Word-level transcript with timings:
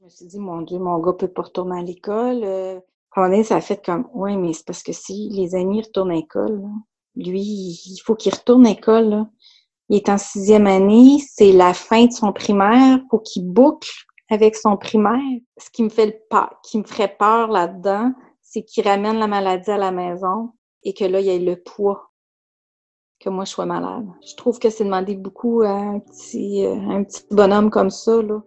Je 0.00 0.06
me 0.06 0.08
suis 0.08 0.24
dit, 0.24 0.38
mon 0.38 0.62
Dieu, 0.62 0.78
mon 0.78 0.98
gars 0.98 1.12
peut 1.12 1.28
pas 1.28 1.42
retourner 1.42 1.78
à 1.78 1.82
l'école. 1.82 2.40
Euh, 2.42 2.80
donné, 3.14 3.44
ça 3.44 3.56
a 3.56 3.60
fait 3.60 3.84
comme, 3.84 4.08
ouais, 4.14 4.34
mais 4.34 4.54
c'est 4.54 4.64
parce 4.64 4.82
que 4.82 4.94
si 4.94 5.28
les 5.28 5.54
amis 5.54 5.82
retournent 5.82 6.12
à 6.12 6.14
l'école, 6.14 6.62
lui, 7.16 7.42
il 7.42 7.98
faut 8.02 8.14
qu'il 8.14 8.32
retourne 8.32 8.64
à 8.64 8.70
l'école. 8.70 9.26
Il 9.90 9.96
est 9.96 10.08
en 10.08 10.16
sixième 10.16 10.66
année, 10.66 11.18
c'est 11.18 11.52
la 11.52 11.74
fin 11.74 12.06
de 12.06 12.12
son 12.12 12.32
primaire, 12.32 12.98
faut 13.10 13.18
qu'il 13.18 13.46
boucle 13.46 13.90
avec 14.30 14.56
son 14.56 14.78
primaire. 14.78 15.20
Ce 15.58 15.68
qui 15.68 15.82
me 15.82 15.90
fait 15.90 16.06
le 16.06 16.14
pas, 16.30 16.48
qui 16.62 16.78
me 16.78 16.84
ferait 16.84 17.14
peur 17.18 17.48
là-dedans, 17.48 18.14
c'est 18.40 18.62
qu'il 18.62 18.88
ramène 18.88 19.18
la 19.18 19.26
maladie 19.26 19.70
à 19.70 19.76
la 19.76 19.90
maison 19.90 20.52
et 20.82 20.94
que 20.94 21.04
là, 21.04 21.20
il 21.20 21.26
y 21.26 21.28
ait 21.28 21.38
le 21.38 21.56
poids 21.56 22.10
que 23.18 23.28
moi 23.28 23.44
je 23.44 23.50
sois 23.50 23.66
malade. 23.66 24.06
Je 24.26 24.34
trouve 24.34 24.58
que 24.58 24.70
c'est 24.70 24.84
demander 24.84 25.14
beaucoup 25.14 25.60
à 25.60 25.72
un 25.72 25.98
petit, 25.98 26.64
euh, 26.64 26.74
un 26.88 27.04
petit 27.04 27.22
bonhomme 27.30 27.68
comme 27.68 27.90
ça. 27.90 28.22
Là. 28.22 28.42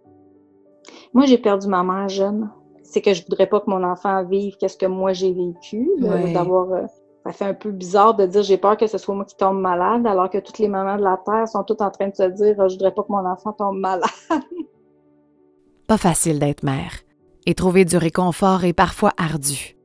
Moi, 1.12 1.26
j'ai 1.26 1.38
perdu 1.38 1.68
ma 1.68 1.82
mère 1.82 2.08
jeune. 2.08 2.50
C'est 2.82 3.00
que 3.00 3.14
je 3.14 3.22
voudrais 3.24 3.46
pas 3.46 3.60
que 3.60 3.70
mon 3.70 3.82
enfant 3.82 4.24
vive 4.24 4.56
qu'est-ce 4.58 4.76
que 4.76 4.86
moi 4.86 5.12
j'ai 5.12 5.32
vécu, 5.32 5.88
d'avoir. 5.98 6.70
Euh, 6.72 6.86
ça 7.24 7.32
fait 7.32 7.46
un 7.46 7.54
peu 7.54 7.70
bizarre 7.70 8.14
de 8.14 8.26
dire 8.26 8.42
j'ai 8.42 8.58
peur 8.58 8.76
que 8.76 8.86
ce 8.86 8.98
soit 8.98 9.14
moi 9.14 9.24
qui 9.24 9.34
tombe 9.36 9.58
malade, 9.58 10.06
alors 10.06 10.28
que 10.28 10.38
toutes 10.38 10.58
les 10.58 10.68
mamans 10.68 10.96
de 10.96 11.02
la 11.02 11.18
terre 11.24 11.48
sont 11.48 11.64
toutes 11.64 11.80
en 11.80 11.90
train 11.90 12.08
de 12.08 12.14
se 12.14 12.22
dire 12.24 12.68
je 12.68 12.74
voudrais 12.74 12.92
pas 12.92 13.02
que 13.02 13.10
mon 13.10 13.26
enfant 13.26 13.52
tombe 13.52 13.78
malade. 13.78 14.04
Pas 15.86 15.98
facile 15.98 16.38
d'être 16.38 16.62
mère 16.62 16.92
et 17.46 17.54
trouver 17.54 17.84
du 17.84 17.96
réconfort 17.96 18.64
est 18.64 18.72
parfois 18.72 19.12
ardu. 19.16 19.76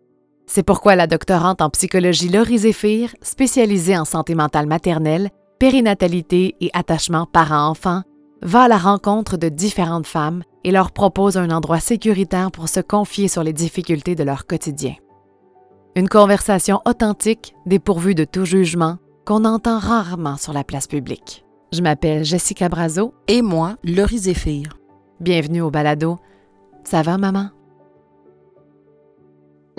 C'est 0.46 0.64
pourquoi 0.64 0.96
la 0.96 1.08
doctorante 1.08 1.62
en 1.62 1.70
psychologie 1.70 2.30
Laurie 2.30 2.60
Zéphir, 2.60 3.14
spécialisée 3.22 3.98
en 3.98 4.06
santé 4.06 4.34
mentale 4.34 4.66
maternelle, 4.66 5.30
périnatalité 5.60 6.56
et 6.62 6.72
attachement 6.74 7.26
parent-enfant, 7.26 8.02
va 8.42 8.64
à 8.64 8.68
la 8.68 8.78
rencontre 8.78 9.38
de 9.38 9.50
différentes 9.50 10.08
femmes 10.08 10.44
et 10.64 10.72
leur 10.72 10.92
propose 10.92 11.38
un 11.38 11.50
endroit 11.50 11.80
sécuritaire 11.80 12.52
pour 12.52 12.70
se 12.70 12.80
confier 12.80 13.28
sur 13.28 13.44
les 13.44 13.54
difficultés 13.54 14.16
de 14.16 14.24
leur 14.24 14.46
quotidien. 14.48 14.96
Une 15.96 16.10
conversation 16.10 16.82
authentique, 16.86 17.56
dépourvue 17.66 18.16
de 18.16 18.24
tout 18.24 18.46
jugement, 18.46 18.98
qu'on 19.26 19.46
entend 19.46 19.80
rarement 19.80 20.38
sur 20.38 20.54
la 20.54 20.64
place 20.64 20.88
publique. 20.88 21.46
Je 21.72 21.82
m'appelle 21.82 22.24
Jessica 22.24 22.68
Brazo. 22.68 23.14
Et 23.28 23.42
moi, 23.42 23.76
Laurie 23.84 24.18
Zéphir. 24.18 24.80
Bienvenue 25.20 25.62
au 25.62 25.70
balado. 25.70 26.18
Ça 26.84 27.02
va, 27.04 27.18
maman? 27.18 27.50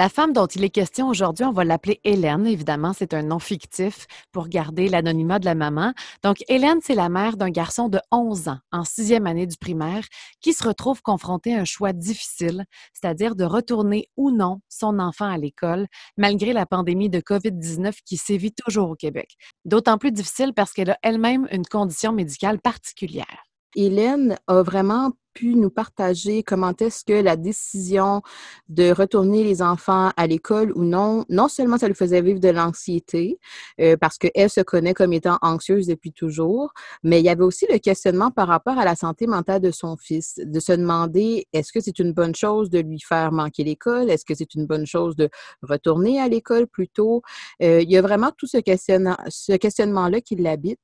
La 0.00 0.08
femme 0.08 0.32
dont 0.32 0.46
il 0.46 0.64
est 0.64 0.70
question 0.70 1.08
aujourd'hui, 1.08 1.44
on 1.44 1.52
va 1.52 1.62
l'appeler 1.62 2.00
Hélène. 2.04 2.46
Évidemment, 2.46 2.94
c'est 2.94 3.12
un 3.12 3.22
nom 3.22 3.38
fictif 3.38 4.06
pour 4.32 4.48
garder 4.48 4.88
l'anonymat 4.88 5.38
de 5.38 5.44
la 5.44 5.54
maman. 5.54 5.92
Donc, 6.22 6.38
Hélène, 6.48 6.78
c'est 6.82 6.94
la 6.94 7.10
mère 7.10 7.36
d'un 7.36 7.50
garçon 7.50 7.90
de 7.90 8.00
11 8.10 8.48
ans, 8.48 8.60
en 8.72 8.84
sixième 8.84 9.26
année 9.26 9.46
du 9.46 9.58
primaire, 9.58 10.02
qui 10.40 10.54
se 10.54 10.66
retrouve 10.66 11.02
confronté 11.02 11.54
à 11.54 11.60
un 11.60 11.64
choix 11.66 11.92
difficile, 11.92 12.64
c'est-à-dire 12.94 13.36
de 13.36 13.44
retourner 13.44 14.08
ou 14.16 14.30
non 14.30 14.62
son 14.70 15.00
enfant 15.00 15.30
à 15.30 15.36
l'école, 15.36 15.86
malgré 16.16 16.54
la 16.54 16.64
pandémie 16.64 17.10
de 17.10 17.20
COVID-19 17.20 17.92
qui 18.06 18.16
sévit 18.16 18.54
toujours 18.54 18.88
au 18.88 18.96
Québec. 18.96 19.34
D'autant 19.66 19.98
plus 19.98 20.12
difficile 20.12 20.54
parce 20.54 20.72
qu'elle 20.72 20.92
a 20.92 20.98
elle-même 21.02 21.46
une 21.50 21.66
condition 21.66 22.14
médicale 22.14 22.58
particulière. 22.58 23.44
Hélène 23.76 24.38
a 24.46 24.62
vraiment 24.62 25.12
pu 25.34 25.54
nous 25.54 25.70
partager 25.70 26.42
comment 26.42 26.72
est-ce 26.80 27.04
que 27.04 27.12
la 27.12 27.36
décision 27.36 28.22
de 28.68 28.92
retourner 28.92 29.44
les 29.44 29.62
enfants 29.62 30.10
à 30.16 30.26
l'école 30.26 30.72
ou 30.74 30.84
non, 30.84 31.24
non 31.28 31.48
seulement 31.48 31.78
ça 31.78 31.88
lui 31.88 31.94
faisait 31.94 32.22
vivre 32.22 32.40
de 32.40 32.48
l'anxiété, 32.48 33.38
euh, 33.80 33.96
parce 33.96 34.18
qu'elle 34.18 34.50
se 34.50 34.60
connaît 34.60 34.94
comme 34.94 35.12
étant 35.12 35.38
anxieuse 35.42 35.86
depuis 35.86 36.12
toujours, 36.12 36.72
mais 37.02 37.20
il 37.20 37.24
y 37.24 37.28
avait 37.28 37.44
aussi 37.44 37.66
le 37.70 37.78
questionnement 37.78 38.30
par 38.30 38.48
rapport 38.48 38.78
à 38.78 38.84
la 38.84 38.94
santé 38.94 39.26
mentale 39.26 39.60
de 39.60 39.70
son 39.70 39.96
fils, 39.96 40.40
de 40.42 40.60
se 40.60 40.72
demander 40.72 41.46
est-ce 41.52 41.72
que 41.72 41.80
c'est 41.80 41.98
une 41.98 42.12
bonne 42.12 42.34
chose 42.34 42.70
de 42.70 42.80
lui 42.80 43.00
faire 43.00 43.32
manquer 43.32 43.64
l'école, 43.64 44.10
est-ce 44.10 44.24
que 44.24 44.34
c'est 44.34 44.54
une 44.54 44.66
bonne 44.66 44.86
chose 44.86 45.16
de 45.16 45.28
retourner 45.62 46.20
à 46.20 46.28
l'école 46.28 46.66
plutôt? 46.66 47.22
Euh, 47.62 47.80
il 47.82 47.90
y 47.90 47.96
a 47.96 48.02
vraiment 48.02 48.30
tout 48.36 48.46
ce, 48.46 48.58
questionnement, 48.58 49.16
questionnement-là 49.60 50.20
qui 50.20 50.36
l'habite. 50.36 50.80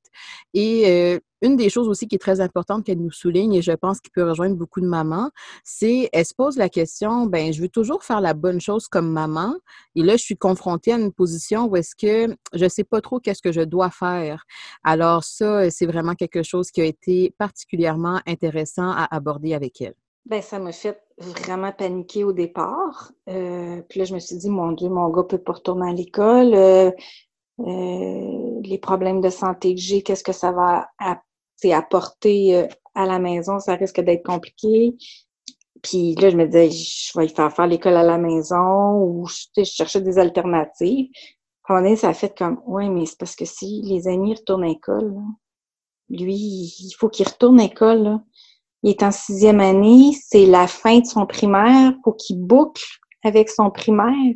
Et 0.55 0.85
euh, 0.87 1.19
une 1.43 1.57
des 1.57 1.69
choses 1.69 1.89
aussi 1.89 2.07
qui 2.09 2.17
est 2.17 2.21
très 2.21 2.41
importante 2.41 2.85
qu'elle 2.85 3.01
nous 3.01 3.11
souligne, 3.11 3.55
et 3.55 3.63
je 3.63 3.73
pense 3.73 4.01
qu'il 4.01 4.11
peut 4.13 4.29
rejoindre 4.29 4.57
beaucoup 4.57 4.81
de 4.81 4.87
mamans, 4.87 5.31
c'est 5.65 6.09
elle 6.13 6.25
se 6.25 6.35
pose 6.35 6.57
la 6.57 6.69
question, 6.69 7.27
ben 7.27 7.53
je 7.53 7.63
veux 7.63 7.69
toujours 7.69 8.03
faire 8.03 8.21
la 8.21 8.35
bonne 8.35 8.61
chose 8.61 8.89
comme 8.89 9.11
maman, 9.11 9.55
et 9.95 10.03
là 10.03 10.17
je 10.17 10.23
suis 10.23 10.37
confrontée 10.37 10.93
à 10.93 10.97
une 10.97 11.13
position 11.13 11.67
où 11.67 11.77
est-ce 11.77 11.95
que 11.95 12.37
je 12.53 12.69
sais 12.69 12.85
pas 12.85 13.01
trop 13.01 13.21
qu'est-ce 13.21 13.43
que 13.43 13.53
je 13.53 13.63
dois 13.63 13.91
faire. 13.91 14.45
Alors 14.85 15.25
ça, 15.25 15.71
c'est 15.71 15.87
vraiment 15.87 16.15
quelque 16.15 16.43
chose 16.43 16.71
qui 16.71 16.81
a 16.81 16.85
été 16.85 17.35
particulièrement 17.39 18.21
intéressant 18.27 18.91
à 18.91 19.15
aborder 19.15 19.55
avec 19.55 19.81
elle. 19.81 19.95
Ben 20.27 20.43
ça 20.43 20.59
m'a 20.59 20.73
fait 20.73 21.01
vraiment 21.19 21.71
paniquer 21.73 22.25
au 22.25 22.33
départ. 22.33 23.13
Euh, 23.29 23.81
puis 23.89 24.01
là, 24.01 24.05
je 24.07 24.15
me 24.15 24.19
suis 24.19 24.37
dit, 24.37 24.51
mon 24.51 24.73
Dieu, 24.73 24.89
mon 24.89 25.09
gars 25.09 25.23
peut 25.23 25.39
pas 25.39 25.53
retourner 25.53 25.89
à 25.89 25.93
l'école. 25.93 26.53
Euh, 26.53 26.91
euh, 27.61 28.61
les 28.63 28.79
problèmes 28.79 29.21
de 29.21 29.31
santé 29.31 29.75
que 29.75 29.81
j'ai, 29.81 30.03
qu'est-ce 30.03 30.25
que 30.25 30.33
ça 30.33 30.53
va 30.53 30.89
apporter 31.65 32.57
euh, 32.57 32.67
à 32.95 33.07
la 33.07 33.19
maison, 33.19 33.59
ça 33.59 33.75
risque 33.75 34.01
d'être 34.01 34.25
compliqué. 34.25 34.95
Puis 35.83 36.15
là, 36.15 36.31
je 36.31 36.37
me 36.37 36.47
disais, 36.47 36.71
je 36.71 37.19
vais 37.19 37.29
faire 37.29 37.53
faire 37.53 37.67
l'école 37.67 37.97
à 37.97 38.03
la 38.03 38.19
maison 38.19 39.03
ou 39.03 39.27
je, 39.27 39.65
cherchais 39.65 40.01
des 40.01 40.19
alternatives. 40.19 41.09
À 41.69 41.75
un 41.75 41.83
moment 41.83 41.97
ça 41.97 42.11
a 42.11 42.15
fait 42.15 42.37
comme, 42.37 42.61
ouais, 42.67 42.89
mais 42.89 43.07
c'est 43.07 43.19
parce 43.19 43.37
que 43.37 43.45
si 43.45 43.83
les 43.83 44.09
amis 44.09 44.35
retournent 44.35 44.65
à 44.65 44.69
l'école, 44.69 45.15
lui, 46.09 46.35
il 46.35 46.93
faut 46.99 47.09
qu'il 47.09 47.27
retourne 47.27 47.61
à 47.61 47.65
l'école. 47.65 48.21
Il 48.83 48.91
est 48.91 49.03
en 49.03 49.11
sixième 49.11 49.61
année, 49.61 50.13
c'est 50.13 50.47
la 50.47 50.69
fin 50.69 51.01
de 51.01 51.07
son 51.07 51.27
primaire, 51.27 51.93
faut 52.05 52.13
qu'il 52.13 52.39
boucle 52.39 52.85
avec 53.25 53.51
son 53.51 53.71
primaire 53.71 54.35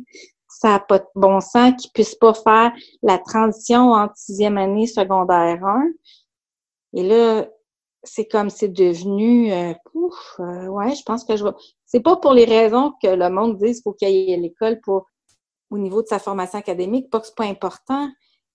ça 0.61 0.69
n'a 0.69 0.79
pas 0.79 0.99
de 0.99 1.07
bon 1.15 1.39
sens 1.39 1.73
qu'ils 1.81 1.91
puissent 1.91 2.15
pas 2.15 2.35
faire 2.35 2.71
la 3.01 3.17
transition 3.17 3.93
entre 3.93 4.15
sixième 4.15 4.59
année 4.59 4.85
secondaire 4.85 5.65
1. 5.65 5.83
Et 6.93 7.03
là, 7.03 7.47
c'est 8.03 8.27
comme 8.27 8.49
c'est 8.49 8.69
devenu 8.69 9.51
euh, 9.53 9.73
ouf, 9.93 10.35
euh, 10.39 10.67
ouais, 10.67 10.95
je 10.95 11.03
pense 11.03 11.23
que 11.23 11.35
je 11.35 11.43
vais. 11.43 11.51
C'est 11.85 12.01
pas 12.01 12.17
pour 12.17 12.33
les 12.33 12.45
raisons 12.45 12.93
que 13.01 13.07
le 13.07 13.29
monde 13.29 13.57
dit 13.57 13.73
qu'il 13.73 13.81
faut 13.83 13.93
qu'il 13.93 14.07
aille 14.07 14.33
à 14.33 14.37
l'école 14.37 14.79
pour 14.81 15.05
au 15.69 15.77
niveau 15.77 16.01
de 16.01 16.07
sa 16.07 16.19
formation 16.19 16.59
académique, 16.59 17.09
pas 17.09 17.19
que 17.19 17.27
c'est 17.27 17.35
pas 17.35 17.45
important, 17.45 18.09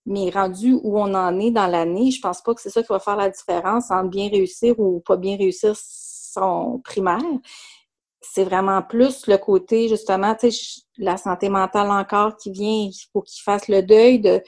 mais 0.04 0.28
rendu 0.30 0.74
où 0.82 0.98
on 0.98 1.14
en 1.14 1.38
est 1.40 1.50
dans 1.50 1.66
l'année, 1.66 2.10
je 2.10 2.20
pense 2.20 2.42
pas 2.42 2.54
que 2.54 2.60
c'est 2.60 2.70
ça 2.70 2.82
qui 2.82 2.88
va 2.88 2.98
faire 2.98 3.16
la 3.16 3.30
différence 3.30 3.90
entre 3.90 4.10
bien 4.10 4.28
réussir 4.28 4.78
ou 4.78 5.00
pas 5.00 5.16
bien 5.16 5.36
réussir 5.36 5.74
son 5.76 6.80
primaire 6.84 7.22
c'est 8.32 8.44
vraiment 8.44 8.82
plus 8.82 9.26
le 9.26 9.38
côté, 9.38 9.88
justement, 9.88 10.34
tu 10.34 10.50
sais, 10.50 10.82
la 10.98 11.16
santé 11.16 11.48
mentale 11.48 11.90
encore 11.90 12.36
qui 12.36 12.50
vient, 12.50 12.88
il 12.90 12.92
faut 13.12 13.22
qu'il 13.22 13.42
fasse 13.42 13.68
le 13.68 13.82
deuil 13.82 14.20
de, 14.20 14.42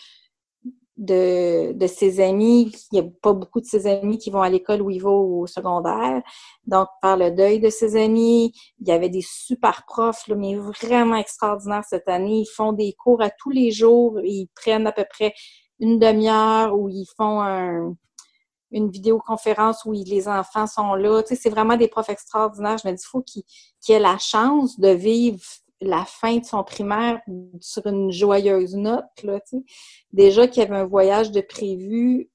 de, 0.98 1.86
ses 1.86 2.20
amis. 2.20 2.72
Il 2.92 3.00
n'y 3.00 3.06
a 3.06 3.10
pas 3.22 3.32
beaucoup 3.32 3.60
de 3.60 3.66
ses 3.66 3.86
amis 3.86 4.18
qui 4.18 4.30
vont 4.30 4.42
à 4.42 4.48
l'école 4.48 4.82
où 4.82 4.90
il 4.90 5.00
va 5.00 5.10
au 5.10 5.46
secondaire. 5.46 6.22
Donc, 6.66 6.88
faire 7.00 7.16
le 7.16 7.30
deuil 7.30 7.60
de 7.60 7.70
ses 7.70 7.96
amis. 7.96 8.52
Il 8.80 8.88
y 8.88 8.92
avait 8.92 9.08
des 9.08 9.22
super 9.22 9.84
profs, 9.86 10.26
là, 10.28 10.34
mais 10.34 10.56
vraiment 10.56 11.16
extraordinaires 11.16 11.84
cette 11.88 12.08
année. 12.08 12.40
Ils 12.40 12.52
font 12.54 12.72
des 12.72 12.92
cours 12.92 13.22
à 13.22 13.30
tous 13.30 13.50
les 13.50 13.70
jours. 13.70 14.20
Ils 14.22 14.48
prennent 14.54 14.86
à 14.86 14.92
peu 14.92 15.04
près 15.08 15.32
une 15.78 15.98
demi-heure 15.98 16.76
où 16.76 16.88
ils 16.88 17.06
font 17.16 17.40
un, 17.40 17.94
une 18.72 18.90
vidéoconférence 18.90 19.84
où 19.84 19.92
les 19.92 20.28
enfants 20.28 20.66
sont 20.66 20.94
là. 20.94 21.22
C'est 21.26 21.48
vraiment 21.48 21.76
des 21.76 21.88
profs 21.88 22.10
extraordinaires. 22.10 22.78
Je 22.82 22.88
me 22.88 22.94
dis, 22.94 23.02
il 23.02 23.08
faut 23.08 23.22
qu'il 23.22 23.44
ait 23.88 24.00
la 24.00 24.18
chance 24.18 24.78
de 24.80 24.88
vivre 24.88 25.40
la 25.80 26.04
fin 26.04 26.36
de 26.38 26.44
son 26.44 26.64
primaire 26.64 27.20
sur 27.60 27.86
une 27.86 28.10
joyeuse 28.10 28.74
note. 28.74 29.04
Là. 29.22 29.40
Déjà 30.12 30.48
qu'il 30.48 30.62
y 30.62 30.66
avait 30.66 30.76
un 30.76 30.86
voyage 30.86 31.30
de 31.30 31.40
prévu 31.40 32.30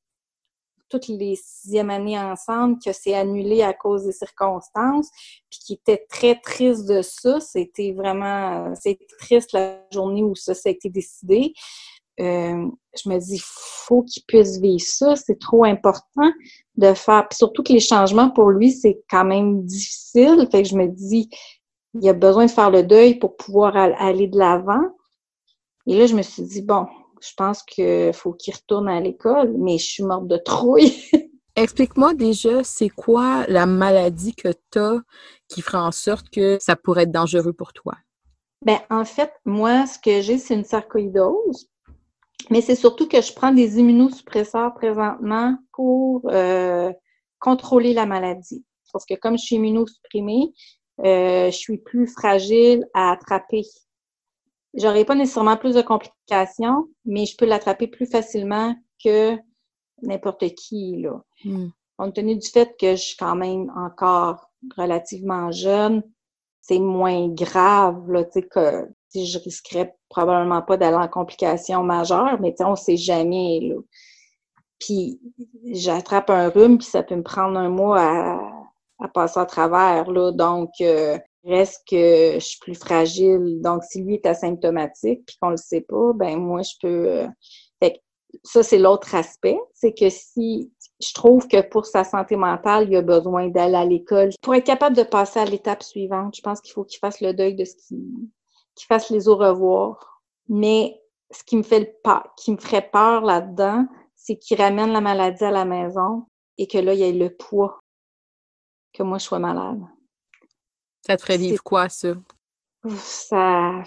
toutes 0.94 1.08
les 1.08 1.36
sixième 1.36 1.90
années 1.90 2.20
ensemble, 2.20 2.78
que 2.84 2.94
c'est 2.94 3.16
annulé 3.16 3.64
à 3.64 3.74
cause 3.74 4.06
des 4.06 4.12
circonstances, 4.12 5.10
puis 5.50 5.60
qui 5.60 5.74
était 5.74 6.06
très 6.08 6.40
triste 6.40 6.88
de 6.88 7.02
ça. 7.02 7.40
C'était 7.40 7.94
vraiment, 7.94 8.76
c'était 8.76 9.08
triste 9.20 9.54
la 9.54 9.80
journée 9.92 10.24
où 10.24 10.36
ça, 10.36 10.54
ça 10.54 10.70
a 10.70 10.72
été 10.72 10.90
décidé. 10.90 11.54
Euh, 12.20 12.68
je 12.96 13.10
me 13.10 13.18
dis, 13.18 13.42
faut 13.44 14.04
qu'il 14.04 14.24
puisse 14.28 14.60
vivre 14.60 14.86
ça, 14.86 15.16
c'est 15.16 15.40
trop 15.40 15.64
important 15.64 16.32
de 16.78 16.94
faire. 16.94 17.28
Puis 17.28 17.38
surtout 17.38 17.64
que 17.64 17.74
les 17.74 17.80
changements 17.80 18.30
pour 18.30 18.52
lui, 18.52 18.72
c'est 18.72 19.04
quand 19.10 19.26
même 19.26 19.66
difficile. 19.66 20.48
Fait 20.52 20.62
que 20.62 20.70
je 20.70 20.76
me 20.76 20.88
dis, 20.88 21.28
il 21.94 22.10
a 22.10 22.14
besoin 22.14 22.46
de 22.46 22.52
faire 22.52 22.72
le 22.72 22.84
deuil 22.84 23.16
pour 23.16 23.36
pouvoir 23.36 23.76
aller 23.76 24.28
de 24.28 24.38
l'avant. 24.38 24.84
Et 25.86 25.98
là, 25.98 26.06
je 26.06 26.16
me 26.16 26.22
suis 26.22 26.44
dit, 26.44 26.62
bon, 26.62 26.88
je 27.22 27.32
pense 27.36 27.64
qu'il 27.64 28.14
faut 28.14 28.34
qu'il 28.34 28.54
retourne 28.54 28.90
à 28.90 29.00
l'école, 29.00 29.54
mais 29.58 29.78
je 29.78 29.86
suis 29.86 30.04
morte 30.04 30.28
de 30.28 30.38
trouille. 30.38 30.94
Explique-moi 31.56 32.16
déjà, 32.16 32.64
c'est 32.64 32.90
quoi 32.90 33.46
la 33.48 33.68
maladie 33.68 34.34
que 34.34 34.50
tu 34.72 34.80
as 34.80 35.02
qui 35.48 35.62
fera 35.62 35.86
en 35.86 35.92
sorte 35.92 36.30
que 36.30 36.58
ça 36.60 36.76
pourrait 36.76 37.04
être 37.04 37.12
dangereux 37.12 37.54
pour 37.54 37.74
toi? 37.74 37.94
Ben, 38.64 38.80
en 38.90 39.06
fait, 39.06 39.32
moi, 39.46 39.86
ce 39.86 40.00
que 40.00 40.22
j'ai, 40.22 40.38
c'est 40.40 40.56
une 40.56 40.64
sarcoïdose. 40.64 41.70
Mais 42.50 42.62
c'est 42.62 42.76
surtout 42.76 43.08
que 43.08 43.22
je 43.22 43.34
prends 43.34 43.52
des 43.54 43.80
immunosuppresseurs 43.80 44.74
présentement 44.74 45.58
pour 45.72 46.24
euh, 46.32 46.92
contrôler 47.40 47.94
la 47.94 48.06
maladie. 48.06 48.66
Parce 48.92 49.06
que 49.06 49.14
comme 49.14 49.38
je 49.38 49.44
suis 49.44 49.56
immunosupprimée, 49.56 50.54
euh, 51.00 51.46
je 51.48 51.58
suis 51.58 51.78
plus 51.78 52.08
fragile 52.08 52.86
à 52.94 53.12
attraper. 53.12 53.64
J'aurais 54.76 55.06
pas 55.06 55.16
nécessairement 55.16 55.58
plus 55.58 55.76
de 55.76 55.82
complications, 55.82 56.88
mais 57.06 57.26
je 57.26 57.36
peux 57.38 57.46
l'attraper 57.46 57.88
plus 57.88 58.06
facilement 58.06 58.76
que 59.04 59.38
n'importe 60.02 60.46
qui, 60.56 61.02
là. 61.02 61.24
Hmm. 61.44 61.70
Compte 61.98 62.16
tenu 62.16 62.36
du 62.36 62.48
fait 62.48 62.76
que 62.80 62.92
je 62.96 63.02
suis 63.02 63.18
quand 63.18 63.36
même 63.36 63.72
encore 63.76 64.50
relativement 64.78 65.52
jeune, 65.52 66.02
c'est 66.62 66.80
moins 66.80 67.28
grave, 67.30 68.10
là, 68.10 68.24
tu 68.24 68.32
sais, 68.32 68.48
que 68.48 68.88
je 69.14 69.38
risquerais 69.38 69.96
probablement 70.10 70.62
pas 70.62 70.78
d'aller 70.78 70.98
en 70.98 71.08
complications 71.08 71.84
majeures, 71.84 72.40
mais 72.40 72.56
on 72.62 72.76
sait 72.76 72.98
jamais, 72.98 73.60
là. 73.62 73.76
Puis 74.80 75.20
j'attrape 75.66 76.30
un 76.30 76.50
rhume, 76.50 76.78
puis 76.78 76.88
ça 76.88 77.04
peut 77.04 77.16
me 77.16 77.24
prendre 77.24 77.58
un 77.58 77.70
mois 77.70 78.02
à, 78.02 78.63
à 79.04 79.10
passer 79.10 79.40
à 79.40 79.46
travers, 79.46 80.10
là. 80.10 80.32
Donc, 80.32 80.70
euh, 80.82 81.18
reste 81.44 81.84
que 81.90 82.36
je 82.36 82.40
suis 82.40 82.60
plus 82.60 82.76
fragile. 82.76 83.60
Donc, 83.62 83.84
si 83.84 84.02
lui 84.02 84.16
est 84.16 84.26
asymptomatique, 84.26 85.26
puis 85.26 85.38
qu'on 85.42 85.50
le 85.50 85.58
sait 85.58 85.82
pas, 85.82 86.14
ben 86.16 86.40
moi, 86.40 86.62
je 86.62 86.74
peux... 86.82 87.08
Euh, 87.08 87.28
fait 87.82 88.02
ça, 88.44 88.64
c'est 88.64 88.80
l'autre 88.80 89.14
aspect. 89.14 89.60
C'est 89.74 89.94
que 89.94 90.10
si 90.10 90.72
je 91.02 91.14
trouve 91.14 91.48
que 91.48 91.62
pour 91.62 91.86
sa 91.86 92.06
santé 92.06 92.38
mentale, 92.38 92.88
il 92.90 92.96
a 92.96 93.02
besoin 93.02 93.50
d'aller 93.50 93.76
à 93.76 93.86
l'école. 93.86 94.30
Pour 94.42 94.56
être 94.56 94.66
capable 94.66 94.96
de 94.96 95.04
passer 95.04 95.40
à 95.40 95.46
l'étape 95.46 95.84
suivante, 95.84 96.38
je 96.38 96.42
pense 96.42 96.62
qu'il 96.62 96.74
faut 96.74 96.86
qu'il 96.86 97.00
fasse 97.00 97.20
le 97.20 97.34
deuil 97.34 97.56
de 97.56 97.66
ce 97.66 97.76
qui 97.76 98.00
qu'il 98.76 98.88
fasse 98.88 99.12
les 99.12 99.28
au 99.28 99.36
revoir. 99.36 100.22
Mais 100.50 101.00
ce 101.30 101.44
qui 101.44 101.58
me 101.58 101.64
fait 101.64 101.80
le 101.82 101.90
pas, 102.04 102.24
qui 102.38 102.52
me 102.52 102.58
ferait 102.58 102.90
peur 102.92 103.22
là-dedans, 103.22 103.86
c'est 104.16 104.38
qu'il 104.38 104.60
ramène 104.60 104.92
la 104.92 105.02
maladie 105.02 105.44
à 105.44 105.52
la 105.52 105.66
maison 105.66 106.24
et 106.58 106.66
que 106.66 106.80
là, 106.80 106.94
il 106.94 107.00
y 107.02 107.04
ait 107.04 107.12
le 107.12 107.30
poids 107.30 107.83
que 108.94 109.04
moi 109.04 109.18
je 109.18 109.24
sois 109.24 109.40
malade. 109.40 109.82
Ça 111.06 111.18
te 111.18 111.22
ferait 111.22 111.38
vivre 111.38 111.62
quoi, 111.64 111.90
ça? 111.90 112.14
Ça. 112.96 113.84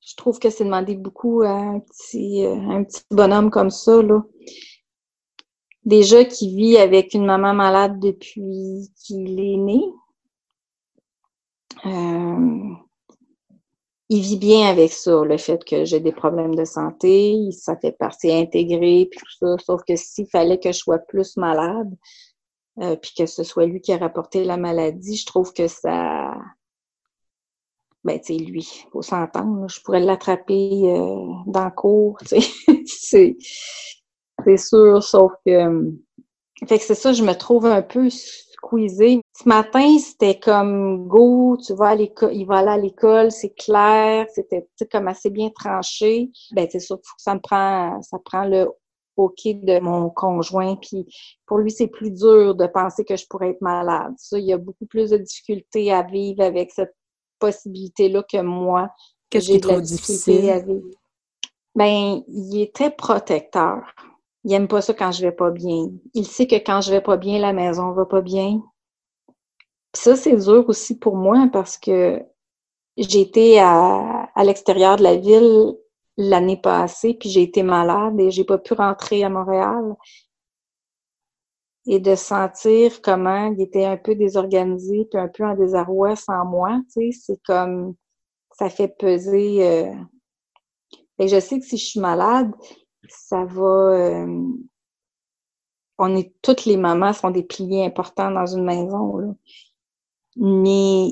Je 0.00 0.14
trouve 0.16 0.38
que 0.38 0.50
c'est 0.50 0.64
demander 0.64 0.94
beaucoup 0.94 1.42
à 1.42 1.50
un 1.50 1.80
petit, 1.80 2.44
euh, 2.44 2.54
un 2.54 2.84
petit 2.84 3.02
bonhomme 3.10 3.50
comme 3.50 3.70
ça, 3.70 4.02
là. 4.02 4.22
Déjà 5.84 6.24
qui 6.24 6.54
vit 6.54 6.76
avec 6.78 7.14
une 7.14 7.26
maman 7.26 7.54
malade 7.54 7.98
depuis 8.00 8.90
qu'il 8.96 9.38
est 9.40 9.56
né. 9.56 9.80
Euh, 11.84 12.74
il 14.08 14.20
vit 14.20 14.38
bien 14.38 14.68
avec 14.68 14.92
ça, 14.92 15.24
le 15.24 15.36
fait 15.36 15.64
que 15.64 15.84
j'ai 15.84 16.00
des 16.00 16.12
problèmes 16.12 16.54
de 16.54 16.64
santé, 16.64 17.50
ça 17.52 17.76
fait 17.76 17.92
partie 17.92 18.32
intégrée, 18.32 19.08
puis 19.10 19.18
tout 19.18 19.32
ça. 19.38 19.56
Sauf 19.64 19.82
que 19.82 19.96
s'il 19.96 20.28
fallait 20.28 20.60
que 20.60 20.70
je 20.70 20.78
sois 20.78 20.98
plus 20.98 21.36
malade, 21.36 21.92
euh, 22.80 22.96
puis 22.96 23.12
que 23.16 23.26
ce 23.26 23.42
soit 23.42 23.66
lui 23.66 23.80
qui 23.80 23.92
a 23.92 23.98
rapporté 23.98 24.44
la 24.44 24.56
maladie, 24.56 25.16
je 25.16 25.26
trouve 25.26 25.52
que 25.52 25.68
ça... 25.68 26.34
Ben, 28.04 28.20
tu 28.20 28.34
lui, 28.34 28.68
faut 28.92 29.02
s'entendre. 29.02 29.68
Je 29.68 29.80
pourrais 29.82 30.00
l'attraper 30.00 30.82
euh, 30.84 31.32
dans 31.46 31.64
le 31.64 31.70
cours, 31.70 32.18
c'est 32.86 33.36
sûr, 34.56 35.02
sauf 35.02 35.32
que... 35.44 35.92
Fait 36.66 36.78
que 36.78 36.84
c'est 36.84 36.94
ça, 36.94 37.12
je 37.12 37.22
me 37.22 37.34
trouve 37.34 37.66
un 37.66 37.82
peu 37.82 38.08
squeezée. 38.08 39.20
Ce 39.38 39.48
matin, 39.48 39.98
c'était 39.98 40.38
comme 40.38 41.06
go, 41.06 41.58
tu 41.64 41.74
vas 41.74 41.88
à 41.88 41.94
l'école, 41.94 42.34
il 42.34 42.46
va 42.46 42.58
aller 42.58 42.70
à 42.70 42.78
l'école, 42.78 43.30
c'est 43.30 43.54
clair, 43.54 44.26
c'était 44.34 44.66
comme 44.90 45.08
assez 45.08 45.30
bien 45.30 45.50
tranché. 45.50 46.30
Ben 46.52 46.66
c'est 46.70 46.80
sûr 46.80 46.96
que 46.96 47.06
ça 47.18 47.34
me 47.34 47.40
prend, 47.40 48.00
ça 48.02 48.18
prend 48.24 48.44
le 48.44 48.68
OK 49.16 49.40
de 49.44 49.78
mon 49.80 50.10
conjoint. 50.10 50.76
Puis 50.76 51.06
pour 51.46 51.58
lui, 51.58 51.70
c'est 51.70 51.88
plus 51.88 52.10
dur 52.10 52.54
de 52.54 52.66
penser 52.66 53.04
que 53.04 53.16
je 53.16 53.26
pourrais 53.28 53.50
être 53.50 53.60
malade. 53.60 54.12
Ça, 54.16 54.38
il 54.38 54.46
y 54.46 54.52
a 54.52 54.58
beaucoup 54.58 54.86
plus 54.86 55.10
de 55.10 55.16
difficultés 55.16 55.92
à 55.92 56.02
vivre 56.02 56.42
avec 56.42 56.70
cette 56.72 56.94
possibilité-là 57.38 58.22
que 58.22 58.40
moi. 58.40 58.90
Qu'est-ce 59.30 59.46
qui 59.46 59.56
est 59.56 59.60
trop 59.60 59.80
difficile? 59.80 60.50
À 60.50 60.60
vivre. 60.60 60.86
Ben, 61.74 62.22
il 62.28 62.60
est 62.60 62.74
très 62.74 62.90
protecteur. 62.90 63.82
Il 64.44 64.52
aime 64.52 64.68
pas 64.68 64.80
ça 64.80 64.94
quand 64.94 65.12
je 65.12 65.22
vais 65.22 65.32
pas 65.32 65.50
bien. 65.50 65.90
Il 66.14 66.26
sait 66.26 66.46
que 66.46 66.54
quand 66.54 66.80
je 66.80 66.92
vais 66.92 67.00
pas 67.00 67.16
bien, 67.16 67.38
la 67.38 67.52
maison 67.52 67.92
va 67.92 68.06
pas 68.06 68.20
bien. 68.22 68.62
Puis 69.92 70.02
ça, 70.02 70.16
c'est 70.16 70.36
dur 70.36 70.64
aussi 70.68 70.98
pour 70.98 71.16
moi 71.16 71.48
parce 71.52 71.76
que 71.76 72.22
j'étais 72.96 73.58
à, 73.58 74.30
à 74.34 74.44
l'extérieur 74.44 74.96
de 74.96 75.02
la 75.02 75.16
ville 75.16 75.76
l'année 76.16 76.56
passée, 76.60 77.14
puis 77.14 77.28
j'ai 77.28 77.42
été 77.42 77.62
malade 77.62 78.18
et 78.20 78.30
j'ai 78.30 78.44
pas 78.44 78.58
pu 78.58 78.74
rentrer 78.74 79.22
à 79.24 79.28
Montréal. 79.28 79.96
Et 81.88 82.00
de 82.00 82.16
sentir 82.16 83.00
comment 83.00 83.52
il 83.52 83.60
était 83.60 83.84
un 83.84 83.96
peu 83.96 84.16
désorganisé, 84.16 85.06
puis 85.10 85.20
un 85.20 85.28
peu 85.28 85.44
en 85.44 85.54
désarroi 85.54 86.16
sans 86.16 86.44
moi, 86.44 86.80
tu 86.92 87.12
sais, 87.12 87.18
c'est 87.20 87.42
comme 87.44 87.94
ça 88.58 88.68
fait 88.70 88.88
peser. 88.88 89.66
Euh... 89.66 89.94
Et 91.18 91.28
je 91.28 91.38
sais 91.38 91.60
que 91.60 91.64
si 91.64 91.76
je 91.76 91.84
suis 91.84 92.00
malade, 92.00 92.50
ça 93.08 93.44
va. 93.44 93.62
Euh... 93.62 94.42
On 95.98 96.14
est 96.16 96.34
toutes 96.42 96.66
les 96.66 96.76
mamans 96.76 97.12
sont 97.12 97.30
des 97.30 97.42
piliers 97.42 97.84
importants 97.84 98.30
dans 98.30 98.46
une 98.46 98.64
maison. 98.64 99.36
Mais 100.36 101.08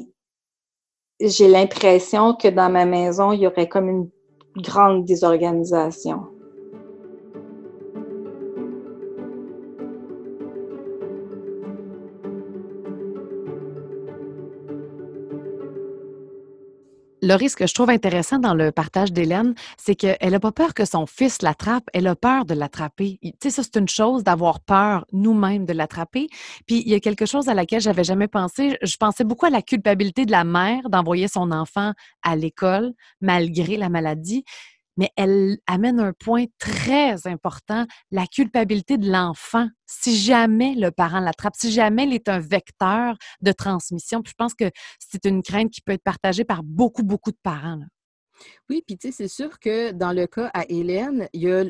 j'ai 1.21 1.49
l'impression 1.49 2.35
que 2.35 2.49
dans 2.49 2.71
ma 2.71 2.85
maison, 2.85 3.33
il 3.33 3.41
y 3.41 3.47
aurait 3.47 3.69
comme 3.69 3.89
une 3.89 4.11
grande 4.57 5.05
désorganisation. 5.05 6.34
Laurie, 17.25 17.49
ce 17.49 17.57
que 17.57 17.67
je 17.67 17.73
trouve 17.73 17.89
intéressant 17.89 18.39
dans 18.39 18.53
le 18.53 18.71
partage 18.71 19.11
d'Hélène, 19.11 19.55
c'est 19.79 19.95
qu'elle 19.95 20.31
n'a 20.31 20.41
pas 20.41 20.53
peur 20.53 20.75
que 20.75 20.85
son 20.85 21.07
fils 21.07 21.41
l'attrape, 21.41 21.85
elle 21.95 22.07
a 22.07 22.15
peur 22.15 22.45
de 22.45 22.53
l'attraper. 22.53 23.19
Tu 23.23 23.51
sais, 23.51 23.63
c'est 23.63 23.77
une 23.77 23.89
chose 23.89 24.25
d'avoir 24.25 24.61
peur 24.61 25.07
nous-mêmes 25.13 25.65
de 25.65 25.73
l'attraper. 25.73 26.29
Puis, 26.67 26.83
il 26.85 26.93
y 26.93 26.95
a 26.95 27.01
quelque 27.01 27.25
chose 27.25 27.49
à 27.49 27.55
laquelle 27.55 27.81
j'avais 27.81 28.05
jamais 28.05 28.29
pensé. 28.29 28.77
Je 28.83 28.97
pensais 28.99 29.25
beaucoup 29.25 29.47
à 29.47 29.51
la 29.51 29.63
culpabilité 29.63 30.27
de 30.27 30.33
la 30.33 30.45
mère 30.45 30.91
d'envoyer 30.91 31.27
son 31.27 31.51
enfant 31.51 31.93
à 32.23 32.37
l'école 32.37 32.93
malgré 33.23 33.79
la 33.79 33.89
maladie 33.89 34.45
mais 34.97 35.11
elle 35.17 35.59
amène 35.67 36.01
un 36.01 36.13
point 36.13 36.45
très 36.59 37.27
important, 37.27 37.87
la 38.11 38.27
culpabilité 38.27 38.99
de 38.99 39.11
l'enfant. 39.11 39.69
Si 39.87 40.17
jamais 40.17 40.75
le 40.75 40.91
parent 40.91 41.21
l'attrape, 41.21 41.55
si 41.57 41.71
jamais 41.71 42.05
il 42.05 42.15
est 42.15 42.29
un 42.29 42.41
vecteur 42.41 43.17
de 43.41 43.53
transmission, 43.53 44.23
puis 44.23 44.31
je 44.31 44.37
pense 44.37 44.55
que 44.55 44.71
c'est 44.99 45.25
une 45.27 45.43
crainte 45.43 45.71
qui 45.71 45.81
peut 45.81 45.93
être 45.93 46.03
partagée 46.03 46.45
par 46.45 46.63
beaucoup, 46.63 47.03
beaucoup 47.03 47.31
de 47.31 47.39
parents. 47.43 47.81
Oui, 48.69 48.83
puis 48.87 48.99
tu 48.99 49.09
sais, 49.09 49.13
c'est 49.13 49.29
sûr 49.29 49.59
que 49.59 49.93
dans 49.93 50.13
le 50.13 50.27
cas 50.27 50.51
à 50.55 50.65
Hélène, 50.69 51.29
il 51.33 51.43
y 51.43 51.53
a 51.53 51.65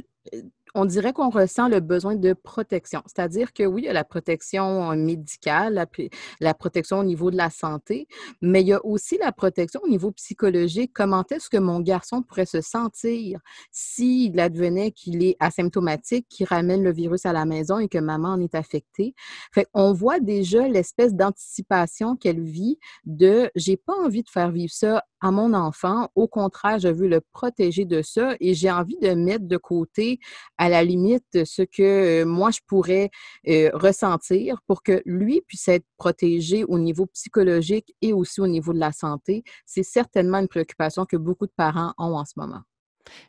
on 0.74 0.84
dirait 0.84 1.12
qu'on 1.12 1.30
ressent 1.30 1.68
le 1.68 1.80
besoin 1.80 2.16
de 2.16 2.32
protection. 2.32 3.02
C'est-à-dire 3.06 3.52
que 3.52 3.62
oui, 3.62 3.82
il 3.82 3.84
y 3.86 3.88
a 3.88 3.92
la 3.92 4.04
protection 4.04 4.90
euh, 4.90 4.96
médicale, 4.96 5.86
la, 6.40 6.54
protection 6.54 6.98
au 6.98 7.04
niveau 7.04 7.30
de 7.30 7.36
la 7.36 7.50
santé, 7.50 8.08
mais 8.42 8.62
il 8.62 8.68
y 8.68 8.72
a 8.72 8.84
aussi 8.84 9.16
la 9.18 9.32
protection 9.32 9.80
au 9.84 9.88
niveau 9.88 10.10
psychologique. 10.12 10.92
Comment 10.92 11.24
est-ce 11.30 11.48
que 11.48 11.58
mon 11.58 11.80
garçon 11.80 12.22
pourrait 12.22 12.46
se 12.46 12.60
sentir 12.60 13.40
s'il 13.70 14.38
advenait 14.40 14.90
qu'il 14.90 15.24
est 15.24 15.36
asymptomatique, 15.40 16.26
qu'il 16.28 16.46
ramène 16.46 16.82
le 16.82 16.92
virus 16.92 17.24
à 17.26 17.32
la 17.32 17.44
maison 17.44 17.78
et 17.78 17.88
que 17.88 17.98
maman 17.98 18.30
en 18.30 18.40
est 18.40 18.54
affectée? 18.54 19.14
Fait 19.52 19.68
on 19.74 19.92
voit 19.92 20.20
déjà 20.20 20.66
l'espèce 20.66 21.14
d'anticipation 21.14 22.16
qu'elle 22.16 22.42
vit 22.42 22.78
de 23.04 23.50
j'ai 23.54 23.76
pas 23.76 23.94
envie 23.94 24.22
de 24.22 24.30
faire 24.30 24.50
vivre 24.50 24.72
ça 24.72 25.04
à 25.24 25.30
mon 25.30 25.54
enfant. 25.54 26.10
Au 26.14 26.28
contraire, 26.28 26.78
je 26.78 26.88
veux 26.88 27.08
le 27.08 27.22
protéger 27.32 27.86
de 27.86 28.02
ça 28.02 28.36
et 28.40 28.52
j'ai 28.52 28.70
envie 28.70 28.98
de 29.00 29.14
mettre 29.14 29.46
de 29.46 29.56
côté 29.56 30.20
à 30.58 30.68
la 30.68 30.84
limite 30.84 31.46
ce 31.46 31.62
que 31.62 32.22
euh, 32.22 32.26
moi 32.26 32.50
je 32.50 32.60
pourrais 32.66 33.08
euh, 33.48 33.70
ressentir 33.72 34.60
pour 34.66 34.82
que 34.82 35.00
lui 35.06 35.40
puisse 35.48 35.66
être 35.68 35.86
protégé 35.96 36.64
au 36.64 36.78
niveau 36.78 37.06
psychologique 37.06 37.94
et 38.02 38.12
aussi 38.12 38.42
au 38.42 38.46
niveau 38.46 38.74
de 38.74 38.78
la 38.78 38.92
santé. 38.92 39.44
C'est 39.64 39.82
certainement 39.82 40.40
une 40.40 40.48
préoccupation 40.48 41.06
que 41.06 41.16
beaucoup 41.16 41.46
de 41.46 41.54
parents 41.56 41.94
ont 41.96 42.18
en 42.18 42.26
ce 42.26 42.34
moment. 42.36 42.60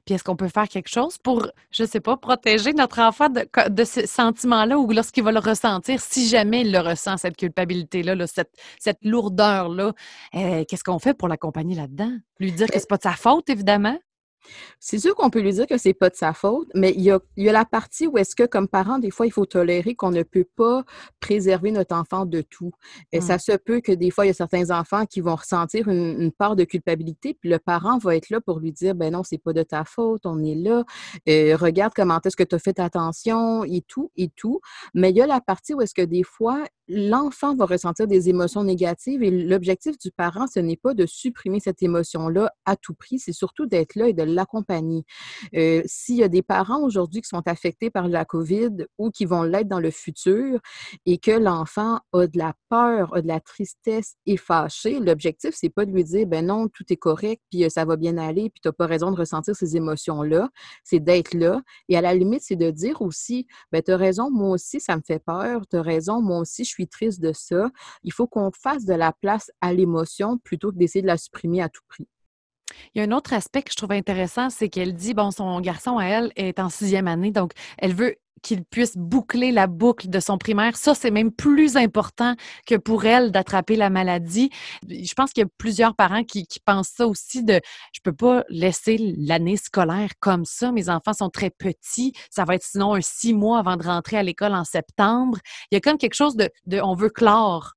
Puis 0.06 0.16
est-ce 0.16 0.24
qu'on 0.24 0.36
peut 0.36 0.48
faire 0.48 0.68
quelque 0.68 0.90
chose 0.90 1.18
pour, 1.18 1.48
je 1.72 1.84
ne 1.84 1.88
sais 1.88 2.00
pas, 2.00 2.18
protéger 2.18 2.74
notre 2.74 3.00
enfant 3.00 3.28
de, 3.30 3.84
ce 3.84 4.06
sentiment-là 4.06 4.78
ou 4.78 4.92
lorsqu'il 4.92 5.24
va 5.24 5.32
le 5.32 5.40
ressentir, 5.40 6.02
si 6.02 6.28
jamais 6.28 6.62
il 6.62 6.72
le 6.72 6.80
ressent, 6.80 7.18
cette 7.18 7.38
culpabilité-là, 7.38 8.16
cette, 8.28 8.98
lourdeur-là, 9.04 9.94
euh, 10.36 10.64
qu'est-ce 10.68 10.84
qu'on 10.84 11.00
fait 11.00 11.14
pour 11.14 11.28
l'accompagner 11.28 11.76
là-dedans? 11.76 12.12
Lui 12.40 12.52
dire 12.52 12.68
que 12.68 12.74
ce 12.74 12.80
n'est 12.80 12.88
pas 12.88 12.98
de 12.98 13.04
sa 13.04 13.14
faute, 13.14 13.50
évidemment? 13.50 13.98
C'est 14.80 15.00
sûr 15.00 15.16
qu'on 15.16 15.30
peut 15.30 15.40
lui 15.40 15.54
dire 15.54 15.68
que 15.68 15.78
c'est 15.78 15.94
pas 15.94 16.10
de 16.10 16.16
sa 16.16 16.34
faute, 16.34 16.68
mais 16.76 16.94
il 16.96 17.02
y 17.02 17.12
a, 17.12 17.20
la 17.38 17.66
partie 17.66 18.08
où 18.08 18.18
est-ce 18.18 18.36
que, 18.36 18.44
comme 18.44 18.68
parent, 18.68 19.00
des 19.00 19.12
fois, 19.12 19.26
il 19.26 19.32
faut 19.32 19.46
tolérer 19.46 19.96
qu'on 19.96 20.12
ne 20.12 20.24
peut 20.24 20.48
pas 20.56 20.84
préserver 21.20 21.72
notre 21.72 21.96
enfant 21.96 22.26
de 22.26 22.42
tout. 22.42 22.72
Et 23.12 23.22
ça 23.22 23.36
mmh. 23.36 23.40
se 23.40 23.52
peut 23.58 23.82
que 23.82 23.92
des 23.92 24.12
fois, 24.12 24.26
il 24.26 24.30
y 24.30 24.32
a 24.32 24.36
certains 24.36 24.72
enfants 24.72 25.06
qui 25.06 25.22
vont 25.22 25.36
ressentir 25.36 25.88
une, 25.88 26.32
part 26.32 26.56
de 26.56 26.64
culpabilité, 26.64 27.34
puis 27.40 27.50
le 27.50 27.60
parent 27.60 27.98
va 27.98 28.16
être 28.16 28.30
là 28.30 28.42
pour 28.42 28.60
lui 28.60 28.72
dire, 28.72 28.96
ben 28.96 29.14
non, 29.14 29.24
c'est 29.24 29.38
pas 29.38 29.54
de 29.54 29.64
ta 29.64 29.86
faute, 29.86 30.26
on 30.26 30.44
est 30.44 30.56
là, 30.56 30.84
euh, 31.30 31.56
regarde 31.56 31.94
comment 31.96 32.20
est-ce 32.24 32.36
que 32.36 32.44
tu 32.44 32.56
as 32.56 32.60
fait 32.60 32.80
attention 32.80 33.64
et 33.64 33.82
tout, 33.82 34.12
et 34.16 34.30
tout. 34.36 34.60
Mais 34.94 35.12
il 35.12 35.18
y 35.18 35.22
a 35.22 35.28
la 35.28 35.42
partie 35.42 35.74
où 35.74 35.82
est-ce 35.82 35.94
que 35.94 36.02
des 36.02 36.24
fois, 36.24 36.64
l'enfant 36.88 37.56
va 37.56 37.66
ressentir 37.66 38.08
des 38.08 38.30
émotions 38.30 38.64
négatives 38.64 39.24
et 39.24 39.32
l'objectif 39.32 39.98
du 39.98 40.12
parent, 40.12 40.46
ce 40.48 40.60
n'est 40.60 40.78
pas 40.78 40.94
de 40.94 41.06
supprimer 41.06 41.60
cette 41.60 41.82
émotion-là 41.82 42.52
à 42.66 42.76
tout 42.76 42.94
prix, 42.94 43.20
c'est 43.20 43.34
surtout 43.34 43.66
d'être 43.66 43.96
là 43.96 44.08
et 44.08 44.14
de 44.14 44.24
l'accompagner. 44.36 45.04
Euh, 45.56 45.82
S'il 45.86 46.16
y 46.16 46.24
a 46.24 46.28
des 46.28 46.42
parents 46.42 46.82
aujourd'hui 46.82 47.22
qui 47.22 47.30
sont 47.30 47.48
affectés 47.48 47.90
par 47.90 48.08
la 48.08 48.26
COVID 48.26 48.86
ou 48.98 49.10
qui 49.10 49.26
vont 49.26 49.44
l'être 49.44 49.68
dans 49.68 49.80
le 49.80 49.92
futur 49.92 50.60
et 51.06 51.18
que 51.18 51.32
l'enfant 51.32 52.00
a 52.14 52.28
de 52.28 52.38
la 52.38 52.54
peur, 52.70 53.16
a 53.16 53.22
de 53.22 53.28
la 53.28 53.40
tristesse 53.40 54.16
et 54.26 54.38
fâché, 54.38 55.00
l'objectif, 55.00 55.52
c'est 55.54 55.70
pas 55.70 55.86
de 55.86 55.92
lui 55.92 56.04
dire, 56.04 56.28
ben 56.28 56.46
non, 56.46 56.68
tout 56.68 56.84
est 56.90 56.98
correct, 56.98 57.42
puis 57.50 57.64
euh, 57.64 57.70
ça 57.70 57.86
va 57.86 57.96
bien 57.96 58.18
aller, 58.18 58.50
puis 58.50 58.62
tu 58.62 58.68
n'as 58.68 58.74
pas 58.74 58.86
raison 58.86 59.12
de 59.12 59.18
ressentir 59.18 59.56
ces 59.56 59.76
émotions-là, 59.76 60.50
c'est 60.84 61.00
d'être 61.00 61.34
là. 61.34 61.62
Et 61.90 61.98
à 61.98 62.02
la 62.02 62.14
limite, 62.14 62.42
c'est 62.44 62.56
de 62.56 62.72
dire 62.72 63.02
aussi, 63.02 63.48
ben 63.72 63.82
tu 63.82 63.92
as 63.92 63.98
raison, 63.98 64.30
moi 64.32 64.50
aussi, 64.50 64.80
ça 64.80 64.96
me 64.96 65.02
fait 65.06 65.20
peur, 65.20 65.66
tu 65.68 65.78
as 65.78 65.82
raison, 65.82 66.22
moi 66.22 66.40
aussi, 66.40 66.64
je 66.64 66.70
suis 66.70 66.88
triste 66.88 67.22
de 67.22 67.34
ça. 67.34 67.70
Il 68.04 68.14
faut 68.14 68.28
qu'on 68.28 68.52
fasse 68.52 68.86
de 68.86 68.94
la 68.94 69.14
place 69.14 69.52
à 69.62 69.74
l'émotion 69.74 70.38
plutôt 70.38 70.72
que 70.72 70.78
d'essayer 70.78 71.02
de 71.02 71.08
la 71.08 71.18
supprimer 71.18 71.62
à 71.62 71.70
tout 71.70 71.84
prix. 71.88 72.08
Il 72.94 73.00
y 73.00 73.02
a 73.02 73.08
un 73.08 73.12
autre 73.12 73.34
aspect 73.34 73.64
que 73.64 73.72
je 73.72 73.78
trouve 73.78 73.92
intéressant, 73.92 74.50
c'est 74.50 74.70
qu'elle 74.70 74.94
dit, 74.94 75.14
bon, 75.14 75.32
son 75.32 75.60
garçon 75.62 75.98
à 75.98 76.06
elle 76.06 76.32
est 76.36 76.60
en 76.60 76.70
sixième 76.70 77.08
année, 77.08 77.32
donc 77.32 77.52
elle 77.78 77.94
veut 77.94 78.16
qu'il 78.46 78.64
puisse 78.64 78.96
boucler 78.96 79.52
la 79.52 79.66
boucle 79.66 80.08
de 80.08 80.20
son 80.20 80.38
primaire. 80.38 80.78
Ça, 80.78 80.94
c'est 80.94 81.10
même 81.10 81.32
plus 81.32 81.78
important 81.78 82.36
que 82.68 82.76
pour 82.76 83.06
elle 83.06 83.32
d'attraper 83.32 83.76
la 83.76 83.90
maladie. 83.90 84.52
Je 84.88 85.14
pense 85.16 85.32
qu'il 85.32 85.44
y 85.44 85.46
a 85.46 85.50
plusieurs 85.58 85.96
parents 85.96 86.24
qui, 86.24 86.46
pensent 86.64 86.94
ça 86.96 87.08
aussi 87.08 87.44
de 87.44 87.60
je 87.92 88.00
peux 88.04 88.14
pas 88.14 88.44
laisser 88.50 88.98
l'année 89.18 89.58
scolaire 89.58 90.12
comme 90.20 90.46
ça. 90.46 90.72
Mes 90.72 90.90
enfants 90.90 91.14
sont 91.14 91.30
très 91.30 91.50
petits. 91.50 92.14
Ça 92.30 92.46
va 92.46 92.56
être 92.56 92.64
sinon 92.64 92.94
un 92.94 93.02
six 93.02 93.34
mois 93.34 93.60
avant 93.60 93.78
de 93.78 93.84
rentrer 93.84 94.18
à 94.18 94.24
l'école 94.24 94.54
en 94.54 94.64
septembre. 94.64 95.40
Il 95.72 95.76
y 95.76 95.78
a 95.78 95.82
comme 95.82 95.98
quelque 95.98 96.14
chose 96.14 96.36
de, 96.36 96.50
de 96.68 96.80
on 96.82 96.94
veut 96.94 97.10
clore 97.10 97.74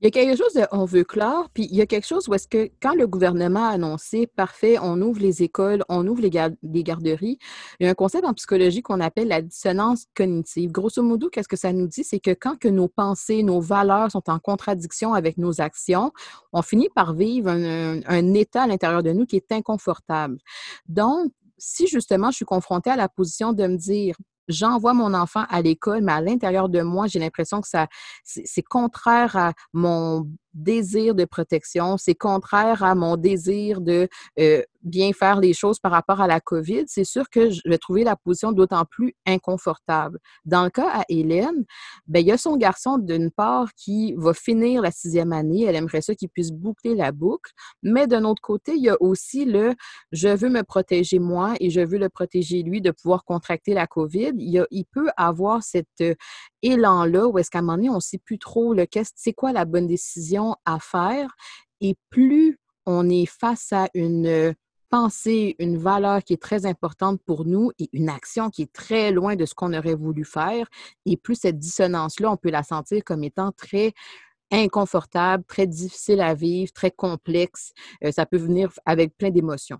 il 0.00 0.04
y 0.04 0.08
a 0.08 0.10
quelque 0.10 0.36
chose 0.36 0.52
de 0.52 0.66
on 0.72 0.84
veut 0.84 1.04
clore, 1.04 1.48
puis 1.54 1.66
il 1.70 1.76
y 1.76 1.80
a 1.80 1.86
quelque 1.86 2.06
chose 2.06 2.28
où 2.28 2.34
est-ce 2.34 2.46
que 2.48 2.70
quand 2.82 2.94
le 2.94 3.06
gouvernement 3.06 3.64
a 3.64 3.70
annoncé 3.70 4.26
parfait, 4.26 4.76
on 4.78 5.00
ouvre 5.00 5.20
les 5.20 5.42
écoles, 5.42 5.84
on 5.88 6.06
ouvre 6.06 6.20
les, 6.20 6.28
garderies, 6.30 7.38
il 7.80 7.84
y 7.84 7.86
a 7.86 7.90
un 7.90 7.94
concept 7.94 8.26
en 8.26 8.34
psychologie 8.34 8.82
qu'on 8.82 9.00
appelle 9.00 9.28
la 9.28 9.40
dissonance 9.40 10.04
cognitive. 10.14 10.70
Grosso 10.70 11.02
modo, 11.02 11.30
qu'est-ce 11.30 11.48
que 11.48 11.56
ça 11.56 11.72
nous 11.72 11.86
dit? 11.86 12.04
C'est 12.04 12.20
que 12.20 12.32
quand 12.32 12.58
que 12.58 12.68
nos 12.68 12.88
pensées, 12.88 13.42
nos 13.42 13.60
valeurs 13.60 14.10
sont 14.10 14.28
en 14.28 14.38
contradiction 14.38 15.14
avec 15.14 15.38
nos 15.38 15.62
actions, 15.62 16.12
on 16.52 16.60
finit 16.60 16.90
par 16.94 17.14
vivre 17.14 17.48
un, 17.48 18.00
un 18.06 18.34
état 18.34 18.64
à 18.64 18.66
l'intérieur 18.66 19.02
de 19.02 19.12
nous 19.12 19.24
qui 19.24 19.36
est 19.36 19.50
inconfortable. 19.50 20.36
Donc, 20.88 21.32
si 21.56 21.86
justement 21.86 22.30
je 22.30 22.36
suis 22.36 22.44
confrontée 22.44 22.90
à 22.90 22.96
la 22.96 23.08
position 23.08 23.54
de 23.54 23.66
me 23.66 23.76
dire 23.76 24.16
j'envoie 24.48 24.94
mon 24.94 25.14
enfant 25.14 25.44
à 25.48 25.62
l'école, 25.62 26.02
mais 26.02 26.12
à 26.12 26.20
l'intérieur 26.20 26.68
de 26.68 26.82
moi, 26.82 27.06
j'ai 27.06 27.18
l'impression 27.18 27.60
que 27.60 27.68
ça, 27.68 27.86
c'est 28.24 28.62
contraire 28.62 29.36
à 29.36 29.52
mon 29.72 30.28
désir 30.56 31.14
de 31.14 31.24
protection, 31.24 31.96
c'est 31.98 32.14
contraire 32.14 32.82
à 32.82 32.94
mon 32.94 33.16
désir 33.16 33.80
de 33.80 34.08
euh, 34.38 34.62
bien 34.82 35.12
faire 35.12 35.40
les 35.40 35.52
choses 35.52 35.78
par 35.78 35.92
rapport 35.92 36.20
à 36.20 36.26
la 36.26 36.40
COVID, 36.40 36.84
c'est 36.86 37.04
sûr 37.04 37.28
que 37.28 37.50
je 37.50 37.60
vais 37.66 37.78
trouver 37.78 38.04
la 38.04 38.16
position 38.16 38.52
d'autant 38.52 38.84
plus 38.84 39.14
inconfortable. 39.26 40.18
Dans 40.44 40.64
le 40.64 40.70
cas 40.70 40.88
à 41.00 41.04
Hélène, 41.08 41.64
ben, 42.06 42.20
il 42.20 42.26
y 42.26 42.32
a 42.32 42.38
son 42.38 42.56
garçon 42.56 42.96
d'une 42.98 43.30
part 43.30 43.74
qui 43.74 44.14
va 44.16 44.32
finir 44.32 44.82
la 44.82 44.90
sixième 44.90 45.32
année, 45.32 45.64
elle 45.64 45.76
aimerait 45.76 46.00
ça 46.00 46.14
qu'il 46.14 46.28
puisse 46.28 46.52
boucler 46.52 46.94
la 46.94 47.12
boucle, 47.12 47.52
mais 47.82 48.06
d'un 48.06 48.24
autre 48.24 48.40
côté, 48.40 48.74
il 48.76 48.82
y 48.82 48.88
a 48.88 48.96
aussi 49.00 49.44
le 49.44 49.74
je 50.12 50.28
veux 50.28 50.48
me 50.48 50.62
protéger 50.62 51.18
moi 51.18 51.54
et 51.60 51.70
je 51.70 51.80
veux 51.80 51.98
le 51.98 52.08
protéger 52.08 52.62
lui 52.62 52.80
de 52.80 52.90
pouvoir 52.90 53.24
contracter 53.24 53.74
la 53.74 53.86
COVID. 53.86 54.32
Il, 54.38 54.64
il 54.70 54.84
peut 54.86 55.08
avoir 55.16 55.62
cet 55.62 55.88
euh, 56.00 56.14
élan-là 56.62 57.28
où 57.28 57.38
est-ce 57.38 57.50
qu'à 57.50 57.58
un 57.58 57.62
moment 57.62 57.76
donné, 57.76 57.90
on 57.90 57.96
ne 57.96 58.00
sait 58.00 58.18
plus 58.18 58.38
trop 58.38 58.74
le 58.74 58.86
c'est 59.14 59.32
quoi 59.32 59.52
la 59.52 59.64
bonne 59.64 59.86
décision 59.86 60.56
à 60.64 60.78
faire? 60.78 61.34
Et 61.80 61.96
plus 62.10 62.58
on 62.86 63.08
est 63.08 63.26
face 63.26 63.72
à 63.72 63.88
une 63.94 64.54
pensée, 64.88 65.56
une 65.58 65.76
valeur 65.76 66.22
qui 66.22 66.32
est 66.32 66.42
très 66.42 66.66
importante 66.66 67.20
pour 67.26 67.44
nous 67.44 67.72
et 67.78 67.88
une 67.92 68.08
action 68.08 68.50
qui 68.50 68.62
est 68.62 68.72
très 68.72 69.10
loin 69.10 69.36
de 69.36 69.44
ce 69.44 69.54
qu'on 69.54 69.74
aurait 69.74 69.94
voulu 69.94 70.24
faire, 70.24 70.66
et 71.04 71.16
plus 71.16 71.34
cette 71.34 71.58
dissonance-là, 71.58 72.30
on 72.30 72.36
peut 72.36 72.50
la 72.50 72.62
sentir 72.62 73.02
comme 73.04 73.24
étant 73.24 73.52
très 73.52 73.92
inconfortable, 74.52 75.44
très 75.44 75.66
difficile 75.66 76.20
à 76.20 76.34
vivre, 76.34 76.72
très 76.72 76.92
complexe. 76.92 77.72
Euh, 78.04 78.12
ça 78.12 78.26
peut 78.26 78.38
venir 78.38 78.70
avec 78.84 79.16
plein 79.16 79.30
d'émotions. 79.30 79.78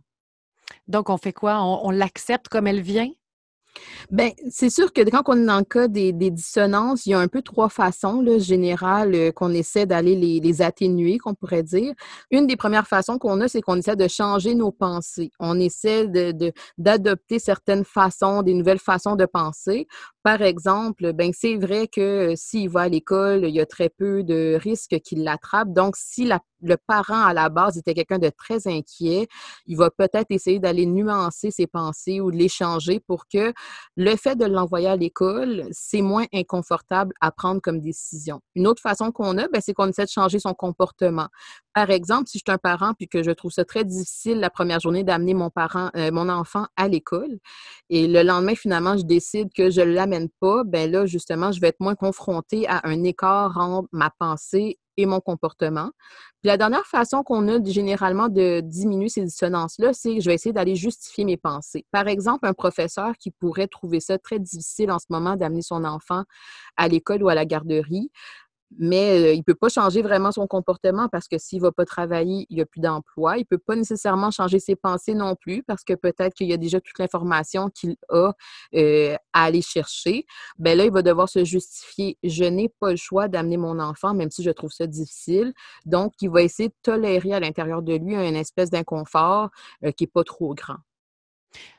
Donc, 0.88 1.08
on 1.08 1.16
fait 1.16 1.32
quoi? 1.32 1.62
on 1.62 1.90
l'accepte 1.90 2.48
comme 2.48 2.66
elle 2.66 2.80
vient? 2.80 3.10
Bien, 4.10 4.30
c'est 4.50 4.70
sûr 4.70 4.92
que 4.92 5.02
quand 5.08 5.22
on 5.26 5.36
est 5.36 5.46
dans 5.46 5.58
le 5.58 5.64
cas 5.64 5.88
des, 5.88 6.12
dissonances, 6.12 7.06
il 7.06 7.10
y 7.10 7.14
a 7.14 7.18
un 7.18 7.28
peu 7.28 7.42
trois 7.42 7.68
façons 7.68 8.20
là, 8.20 8.38
générales 8.38 9.14
euh, 9.14 9.32
qu'on 9.32 9.52
essaie 9.52 9.86
d'aller 9.86 10.14
les, 10.14 10.62
atténuer, 10.62 11.18
qu'on 11.18 11.34
pourrait 11.34 11.62
dire. 11.62 11.92
Une 12.30 12.46
des 12.46 12.56
premières 12.56 12.86
façons 12.86 13.18
qu'on 13.18 13.40
a, 13.40 13.48
c'est 13.48 13.60
qu'on 13.60 13.76
essaie 13.76 13.96
de 13.96 14.08
changer 14.08 14.54
nos 14.54 14.70
pensées. 14.70 15.30
On 15.38 15.58
essaie 15.60 16.06
d'adopter 16.78 17.38
certaines 17.38 17.84
façons, 17.84 18.42
des 18.42 18.54
nouvelles 18.54 18.78
façons 18.78 19.16
de 19.16 19.26
penser. 19.26 19.86
Par 20.26 20.42
exemple, 20.42 21.12
ben 21.12 21.30
c'est 21.32 21.54
vrai 21.54 21.86
que 21.86 22.32
euh, 22.32 22.34
s'il 22.34 22.68
va 22.68 22.80
à 22.80 22.88
l'école, 22.88 23.44
il 23.44 23.54
y 23.54 23.60
a 23.60 23.64
très 23.64 23.88
peu 23.88 24.24
de 24.24 24.58
risques 24.60 24.98
qu'il 25.04 25.22
l'attrape. 25.22 25.72
Donc, 25.72 25.94
si 25.96 26.28
le 26.62 26.76
parent 26.76 27.24
à 27.24 27.32
la 27.32 27.48
base 27.48 27.76
était 27.78 27.94
quelqu'un 27.94 28.18
de 28.18 28.30
très 28.30 28.66
inquiet, 28.66 29.28
il 29.66 29.76
va 29.76 29.88
peut-être 29.90 30.26
essayer 30.30 30.58
d'aller 30.58 30.84
nuancer 30.84 31.52
ses 31.52 31.68
pensées 31.68 32.20
ou 32.20 32.32
de 32.32 32.36
les 32.36 32.48
changer 32.48 32.98
pour 32.98 33.28
que 33.28 33.52
le 33.96 34.16
fait 34.16 34.34
de 34.34 34.46
l'envoyer 34.46 34.88
à 34.88 34.96
l'école, 34.96 35.68
c'est 35.70 36.02
moins 36.02 36.24
inconfortable 36.34 37.12
à 37.20 37.30
prendre 37.30 37.60
comme 37.60 37.80
décision. 37.80 38.40
Une 38.56 38.66
autre 38.66 38.82
façon 38.82 39.12
qu'on 39.12 39.38
a, 39.38 39.46
ben, 39.46 39.60
c'est 39.64 39.74
qu'on 39.74 39.88
essaie 39.88 40.06
de 40.06 40.10
changer 40.10 40.40
son 40.40 40.54
comportement. 40.54 41.28
Par 41.72 41.90
exemple, 41.90 42.26
si 42.26 42.38
je 42.38 42.42
suis 42.46 42.54
un 42.54 42.58
parent 42.58 42.94
puis 42.94 43.06
que 43.06 43.22
je 43.22 43.30
trouve 43.30 43.52
ça 43.52 43.64
très 43.64 43.84
difficile 43.84 44.40
la 44.40 44.50
première 44.50 44.80
journée 44.80 45.04
d'amener 45.04 45.34
mon 45.34 45.50
parent, 45.50 45.90
euh, 45.94 46.10
mon 46.10 46.28
enfant 46.30 46.66
à 46.76 46.88
l'école, 46.88 47.38
et 47.90 48.08
le 48.08 48.22
lendemain 48.22 48.54
finalement 48.54 48.96
je 48.96 49.04
décide 49.04 49.52
que 49.52 49.70
je 49.70 49.82
l'amène 49.82 50.15
pas, 50.40 50.64
ben 50.64 50.90
là 50.90 51.06
justement 51.06 51.52
je 51.52 51.60
vais 51.60 51.68
être 51.68 51.80
moins 51.80 51.94
confrontée 51.94 52.66
à 52.68 52.80
un 52.84 53.02
écart 53.04 53.56
entre 53.58 53.88
ma 53.92 54.10
pensée 54.10 54.78
et 54.96 55.06
mon 55.06 55.20
comportement. 55.20 55.90
Puis 56.40 56.48
la 56.48 56.56
dernière 56.56 56.86
façon 56.86 57.22
qu'on 57.22 57.48
a 57.48 57.62
généralement 57.64 58.28
de 58.28 58.60
diminuer 58.60 59.08
ces 59.08 59.22
dissonances-là, 59.22 59.92
c'est 59.92 60.16
que 60.16 60.20
je 60.20 60.28
vais 60.28 60.34
essayer 60.34 60.52
d'aller 60.52 60.74
justifier 60.74 61.24
mes 61.24 61.36
pensées. 61.36 61.84
Par 61.90 62.08
exemple, 62.08 62.46
un 62.46 62.54
professeur 62.54 63.12
qui 63.18 63.30
pourrait 63.30 63.68
trouver 63.68 64.00
ça 64.00 64.18
très 64.18 64.38
difficile 64.38 64.90
en 64.90 64.98
ce 64.98 65.06
moment 65.10 65.36
d'amener 65.36 65.62
son 65.62 65.84
enfant 65.84 66.24
à 66.76 66.88
l'école 66.88 67.22
ou 67.22 67.28
à 67.28 67.34
la 67.34 67.44
garderie, 67.44 68.10
mais 68.78 69.34
il 69.34 69.38
ne 69.38 69.42
peut 69.42 69.54
pas 69.54 69.68
changer 69.68 70.02
vraiment 70.02 70.32
son 70.32 70.46
comportement 70.46 71.08
parce 71.08 71.28
que 71.28 71.38
s'il 71.38 71.58
ne 71.58 71.62
va 71.62 71.72
pas 71.72 71.84
travailler, 71.84 72.46
il 72.50 72.56
n'y 72.56 72.62
a 72.62 72.66
plus 72.66 72.80
d'emploi. 72.80 73.36
Il 73.36 73.40
ne 73.40 73.44
peut 73.44 73.58
pas 73.58 73.76
nécessairement 73.76 74.30
changer 74.30 74.58
ses 74.58 74.76
pensées 74.76 75.14
non 75.14 75.34
plus 75.34 75.62
parce 75.62 75.84
que 75.84 75.94
peut-être 75.94 76.34
qu'il 76.34 76.48
y 76.48 76.52
a 76.52 76.56
déjà 76.56 76.80
toute 76.80 76.98
l'information 76.98 77.70
qu'il 77.70 77.96
a 78.10 78.32
à 78.74 79.44
aller 79.44 79.62
chercher. 79.62 80.26
Ben 80.58 80.76
là, 80.76 80.84
il 80.84 80.92
va 80.92 81.02
devoir 81.02 81.28
se 81.28 81.44
justifier. 81.44 82.18
Je 82.22 82.44
n'ai 82.44 82.68
pas 82.68 82.90
le 82.90 82.96
choix 82.96 83.28
d'amener 83.28 83.56
mon 83.56 83.78
enfant, 83.78 84.14
même 84.14 84.30
si 84.30 84.42
je 84.42 84.50
trouve 84.50 84.72
ça 84.72 84.86
difficile. 84.86 85.52
Donc, 85.84 86.12
il 86.20 86.30
va 86.30 86.42
essayer 86.42 86.68
de 86.68 86.74
tolérer 86.82 87.32
à 87.32 87.40
l'intérieur 87.40 87.82
de 87.82 87.94
lui 87.94 88.14
une 88.14 88.36
espèce 88.36 88.70
d'inconfort 88.70 89.50
qui 89.96 90.04
n'est 90.04 90.10
pas 90.12 90.24
trop 90.24 90.54
grand. 90.54 90.78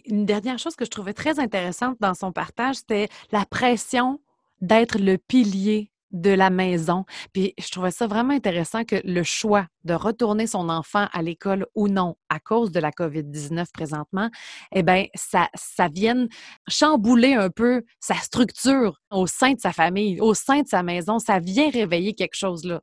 Une 0.06 0.25
dernière 0.25 0.58
chose 0.58 0.75
que 0.75 0.86
je 0.86 0.89
trouvais 0.89 1.13
très 1.13 1.39
intéressante 1.39 1.98
dans 2.00 2.13
son 2.13 2.32
partage, 2.32 2.77
c'était 2.77 3.10
la 3.32 3.46
pression 3.46 4.20
d'être 4.62 4.98
le 4.98 5.18
pilier 5.18 5.92
de 6.12 6.30
la 6.30 6.50
maison. 6.50 7.06
Puis 7.34 7.54
je 7.60 7.70
trouvais 7.70 7.92
ça 7.92 8.08
vraiment 8.08 8.34
intéressant 8.34 8.84
que 8.84 8.96
le 9.04 9.24
choix 9.24 9.68
de 9.84 9.94
retourner 9.94 10.48
son 10.48 10.70
enfant 10.70 11.08
à 11.12 11.22
l'école 11.22 11.66
ou 11.76 11.88
non 11.88 12.16
à 12.30 12.40
cause 12.40 12.72
de 12.72 12.80
la 12.80 12.92
COVID-19 12.92 13.66
présentement, 13.74 14.30
eh 14.74 14.84
bien, 14.84 15.06
ça, 15.16 15.50
ça 15.56 15.88
vienne 15.88 16.28
chambouler 16.68 17.34
un 17.34 17.50
peu 17.50 17.84
sa 18.00 18.16
structure 18.16 19.00
au 19.12 19.28
sein 19.28 19.54
de 19.54 19.60
sa 19.60 19.72
famille, 19.72 20.20
au 20.22 20.34
sein 20.34 20.62
de 20.62 20.68
sa 20.68 20.84
maison. 20.84 21.20
Ça 21.20 21.40
vient 21.40 21.70
réveiller 21.70 22.14
quelque 22.14 22.36
chose 22.36 22.66
là. 22.66 22.82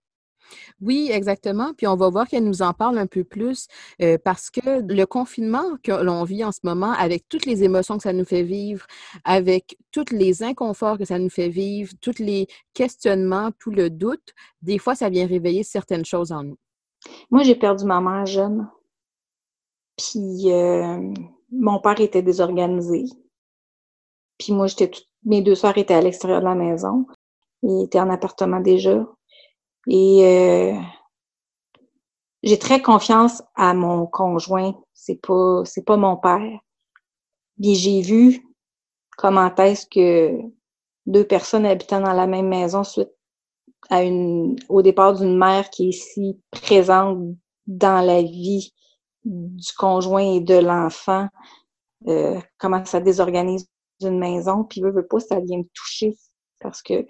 Oui, 0.81 1.11
exactement. 1.13 1.75
Puis 1.75 1.87
on 1.87 1.97
va 1.97 2.09
voir 2.09 2.29
qu'elle 2.29 2.45
nous 2.45 2.63
en 2.63 2.73
parle 2.73 2.99
un 2.99 3.07
peu 3.07 3.25
plus 3.25 3.69
euh, 4.03 4.19
parce 4.23 4.51
que 4.51 4.83
le 4.83 5.05
confinement 5.05 5.77
que 5.83 5.93
l'on 5.93 6.25
vit 6.25 6.45
en 6.45 6.53
ce 6.53 6.61
moment, 6.65 6.93
avec 6.93 7.29
toutes 7.29 7.47
les 7.47 7.65
émotions 7.65 7.97
que 7.97 8.03
ça 8.03 8.13
nous 8.13 8.25
fait 8.25 8.43
vivre, 8.43 8.87
avec 9.25 9.79
tous 9.91 10.11
les 10.11 10.43
inconforts 10.43 10.99
que 10.99 11.05
ça 11.05 11.19
nous 11.19 11.31
fait 11.31 11.49
vivre, 11.49 11.93
tous 12.01 12.19
les 12.19 12.47
questionnements, 12.75 13.51
tout 13.59 13.71
le 13.71 13.91
doute, 13.91 14.35
des 14.63 14.79
fois, 14.79 14.95
ça 14.95 15.09
vient 15.09 15.27
réveiller 15.27 15.63
certaines 15.63 16.05
choses 16.05 16.33
en 16.33 16.43
nous. 16.43 16.59
Moi, 17.31 17.43
j'ai 17.43 17.55
perdu 17.55 17.85
ma 17.85 18.01
mère 18.01 18.27
jeune. 18.27 18.69
Puis, 19.97 20.51
euh, 20.51 21.13
mon 21.53 21.79
père 21.81 22.01
était 22.01 22.23
désorganisé. 22.23 23.05
Puis 24.39 24.53
moi, 24.53 24.67
j'étais 24.67 24.91
mes 25.25 25.43
deux 25.43 25.55
soeurs 25.55 25.79
étaient 25.79 25.95
à 25.95 26.01
l'extérieur 26.01 26.41
de 26.41 26.45
la 26.45 26.55
maison. 26.55 27.07
Ils 27.63 27.85
étaient 27.85 28.01
en 28.01 28.11
appartement 28.11 28.61
déjà. 28.61 29.07
Et 29.87 30.25
euh, 30.25 30.81
j'ai 32.43 32.59
très 32.59 32.83
confiance 32.83 33.43
à 33.55 33.75
mon 33.75 34.07
conjoint. 34.07 34.75
C'est 34.93 35.21
pas 35.21 35.63
c'est 35.65 35.85
pas 35.85 35.97
mon 35.97 36.17
père. 36.17 36.61
Puis 37.61 37.75
j'ai 37.75 38.01
vu 38.01 38.45
comment 39.17 39.55
est-ce 39.57 39.87
que 39.87 40.39
deux 41.07 41.27
personnes 41.27 41.67
habitant 41.67 42.01
dans 42.01 42.13
la 42.13 42.27
même 42.27 42.49
maison 42.49 42.85
suite 42.85 43.11
à 43.91 44.03
une 44.03 44.57
au 44.69 44.83
départ 44.83 45.15
d'une 45.15 45.37
mère 45.37 45.71
qui 45.71 45.91
est 45.91 45.93
si 45.93 46.41
présente 46.51 47.19
dans 47.67 48.05
la 48.05 48.23
vie 48.23 48.73
du 49.25 49.73
conjoint 49.77 50.35
et 50.35 50.41
de 50.41 50.57
l'enfant, 50.57 51.29
euh, 52.09 52.41
comment 52.59 52.85
ça 52.85 53.01
désorganise 53.01 53.67
une 54.03 54.19
maison, 54.19 54.65
puis 54.65 54.83
veut, 54.83 54.91
veut 54.91 55.07
pas, 55.07 55.21
ça 55.21 55.41
vient 55.41 55.59
me 55.59 55.69
toucher 55.73 56.17
parce 56.61 56.83
que 56.83 57.07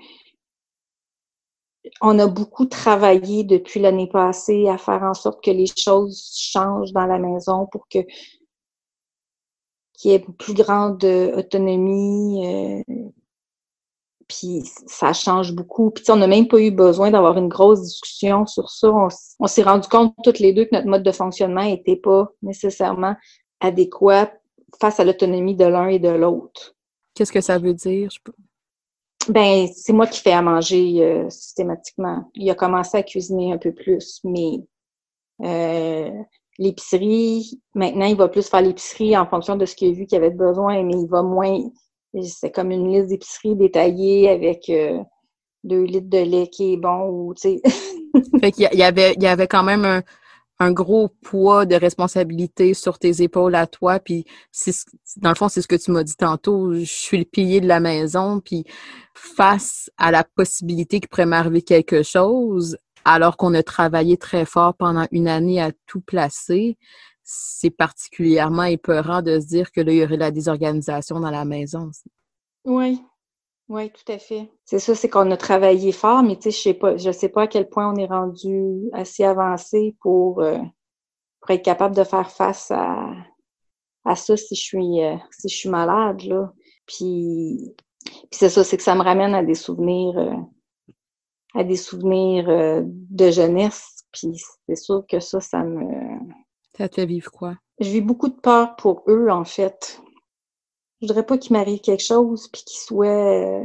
on 2.01 2.19
a 2.19 2.27
beaucoup 2.27 2.67
travaillé 2.67 3.45
depuis 3.45 3.81
l'année 3.81 4.09
passée 4.09 4.69
à 4.69 4.79
faire 4.79 5.03
en 5.03 5.15
sorte 5.15 5.43
que 5.45 5.51
les 5.51 5.67
choses 5.67 6.33
changent 6.35 6.93
dans 6.93 7.07
la 7.07 7.19
maison 7.19 7.67
pour 7.67 7.89
que 7.89 7.99
qu'il 9.95 10.11
y 10.11 10.15
ait 10.15 10.25
plus 10.39 10.55
grande 10.55 11.05
autonomie. 11.05 12.47
Euh, 12.47 12.83
puis 14.29 14.63
ça 14.87 15.13
change 15.13 15.53
beaucoup. 15.53 15.91
Puis 15.91 16.05
on 16.09 16.17
n'a 16.17 16.27
même 16.27 16.49
pas 16.49 16.59
eu 16.59 16.71
besoin 16.71 17.11
d'avoir 17.11 17.37
une 17.39 17.49
grosse 17.49 17.83
discussion 17.83 18.47
sur 18.47 18.71
ça. 18.71 18.91
On, 19.39 19.47
s'est 19.47 19.63
rendu 19.63 19.89
compte 19.89 20.15
toutes 20.25 20.39
les 20.39 20.53
deux 20.53 20.65
que 20.65 20.75
notre 20.75 20.89
mode 20.89 21.03
de 21.03 21.13
fonctionnement 21.13 21.65
n'était 21.65 21.97
pas 21.97 22.33
nécessairement 22.43 23.15
adéquat 23.61 24.33
face 24.81 24.99
à 24.99 25.05
l'autonomie 25.05 25.55
de 25.55 25.65
l'un 25.65 25.89
et 25.89 25.99
de 25.99 26.09
l'autre. 26.09 26.75
Qu'est-ce 27.15 27.33
que 27.33 27.41
ça 27.41 27.59
veut 27.59 27.75
dire? 27.75 28.09
Ben, 29.29 29.67
c'est 29.75 29.93
moi 29.93 30.07
qui 30.07 30.21
fais 30.21 30.33
à 30.33 30.43
manger 30.43 31.03
euh, 31.03 31.31
systématiquement. 31.31 32.31
Il 32.35 32.51
a 32.51 32.55
commencé 32.55 32.97
à 32.97 33.03
cuisiner 33.03 33.53
un 33.53 33.59
peu 33.59 33.73
plus, 33.73 34.21
mais 34.25 34.59
euh, 35.43 36.11
l'épicerie, 36.59 37.61
maintenant, 37.75 38.07
il 38.07 38.17
va 38.17 38.29
plus 38.29 38.49
faire 38.49 38.63
l'épicerie 38.63 39.17
en 39.17 39.27
fonction 39.27 39.57
de 39.57 39.67
ce 39.67 39.75
qu'il 39.75 39.91
a 39.91 39.93
vu 39.93 40.07
qu'il 40.07 40.19
avait 40.19 40.31
besoin, 40.31 40.83
mais 40.83 40.95
il 40.95 41.09
va 41.09 41.23
moins. 41.23 41.59
C'est 42.23 42.53
comme 42.53 42.71
une 42.71 42.93
liste 42.93 43.09
d'épicerie 43.09 43.57
détaillée 43.57 44.29
avec 44.29 44.69
euh, 44.69 45.03
deux 45.65 45.83
litres 45.83 46.11
de 46.11 46.19
lait 46.19 46.47
qui 46.47 46.75
est 46.75 46.77
bon 46.77 47.09
ou 47.09 47.35
tu 47.35 47.59
sais. 47.59 47.63
fait 48.41 48.53
qu'il 48.53 48.69
y 48.73 48.83
avait, 48.83 49.15
il 49.15 49.23
y 49.23 49.27
avait 49.27 49.49
quand 49.49 49.65
même 49.65 49.85
un, 49.85 50.03
un 50.65 50.73
gros 50.73 51.09
poids 51.09 51.67
de 51.67 51.75
responsabilité 51.75 52.75
sur 52.75 52.99
tes 52.99 53.23
épaules 53.23 53.55
à 53.55 53.67
toi. 53.67 54.01
Puis, 54.01 54.25
dans 55.17 55.31
le 55.31 55.35
fond, 55.35 55.49
c'est 55.49 55.63
ce 55.63 55.69
que 55.69 55.77
tu 55.77 55.91
m'as 55.91 56.03
dit 56.03 56.17
tantôt. 56.17 56.75
Je 56.75 56.85
suis 56.85 57.19
le 57.19 57.25
pilier 57.25 57.61
de 57.61 57.69
la 57.69 57.81
maison. 57.81 58.41
Puis, 58.41 58.65
face 59.15 59.91
à 59.97 60.11
la 60.11 60.25
possibilité 60.25 61.01
qu'il 61.01 61.09
pourrait 61.09 61.27
m'arriver 61.27 61.63
quelque 61.63 62.03
chose, 62.03 62.77
alors 63.05 63.37
qu'on 63.37 63.55
a 63.55 63.63
travaillé 63.63 64.17
très 64.17 64.45
fort 64.45 64.75
pendant 64.75 65.07
une 65.13 65.29
année 65.29 65.61
à 65.61 65.73
tout 65.87 66.01
placer, 66.01 66.79
c'est 67.23 67.71
particulièrement 67.71 68.65
épeurant 68.65 69.23
de 69.23 69.41
se 69.41 69.47
dire 69.47 69.73
que 69.73 69.81
là, 69.81 69.93
il 69.93 69.99
y 69.99 70.05
aurait 70.05 70.17
la 70.17 70.31
désorganisation 70.31 71.21
dans 71.21 71.31
la 71.31 71.45
maison. 71.45 71.91
Oui, 72.65 73.03
oui, 73.69 73.91
tout 73.91 74.13
à 74.13 74.19
fait. 74.19 74.51
C'est 74.65 74.79
ça, 74.79 74.95
c'est 74.95 75.09
qu'on 75.09 75.31
a 75.31 75.37
travaillé 75.37 75.93
fort, 75.93 76.23
mais 76.23 76.37
tu 76.37 76.43
sais, 76.43 76.51
je 76.51 76.63
sais 76.63 76.75
pas, 76.75 76.97
je 76.97 77.11
sais 77.11 77.31
pas 77.31 77.43
à 77.43 77.47
quel 77.47 77.69
point 77.69 77.91
on 77.91 77.97
est 77.97 78.07
rendu 78.07 78.91
assez 78.93 79.25
avancé 79.25 79.97
pour, 80.01 80.41
euh, 80.43 80.59
pour 81.41 81.51
être 81.51 81.65
capable 81.65 81.97
de 81.97 82.05
faire 82.05 82.31
face 82.31 82.71
à, 82.71 83.11
à 84.05 84.17
ça 84.17 84.37
si 84.37 84.55
je 84.55 84.63
suis 84.63 85.03
euh, 85.03 85.17
si 85.31 85.49
je 85.49 85.57
suis 85.57 85.69
malade 85.71 86.23
là. 86.23 86.53
Puis, 86.87 87.75
puis 88.05 88.29
c'est 88.33 88.51
ça, 88.51 88.65
c'est 88.65 88.77
que 88.77 88.83
ça 88.83 88.95
me 88.95 89.03
ramène 89.03 89.35
à 89.35 89.43
des 89.43 89.55
souvenirs 89.55 90.19
euh, 90.19 90.37
à 91.55 91.65
des 91.65 91.77
souvenirs 91.77 92.47
de 92.85 93.31
jeunesse. 93.31 94.05
Puis 94.13 94.43
c'est 94.69 94.77
sûr 94.77 95.05
que 95.09 95.21
ça, 95.21 95.41
ça 95.41 95.63
me. 95.63 96.19
Ça 96.77 96.89
te 96.89 96.97
fait 96.97 97.07
vivre 97.07 97.31
quoi? 97.31 97.55
Je 97.81 97.91
vis 97.91 98.01
beaucoup 98.01 98.29
de 98.29 98.41
peur 98.41 98.77
pour 98.77 99.05
eux, 99.09 99.29
en 99.31 99.45
fait. 99.45 100.01
Je 101.05 101.09
voudrais 101.09 101.27
pas 101.27 101.37
qu'il 101.37 101.53
m'arrive 101.53 101.81
quelque 101.81 102.03
chose 102.03 102.49
puis 102.49 102.63
qu'ils 102.65 102.81
soient 102.81 103.07
euh, 103.07 103.65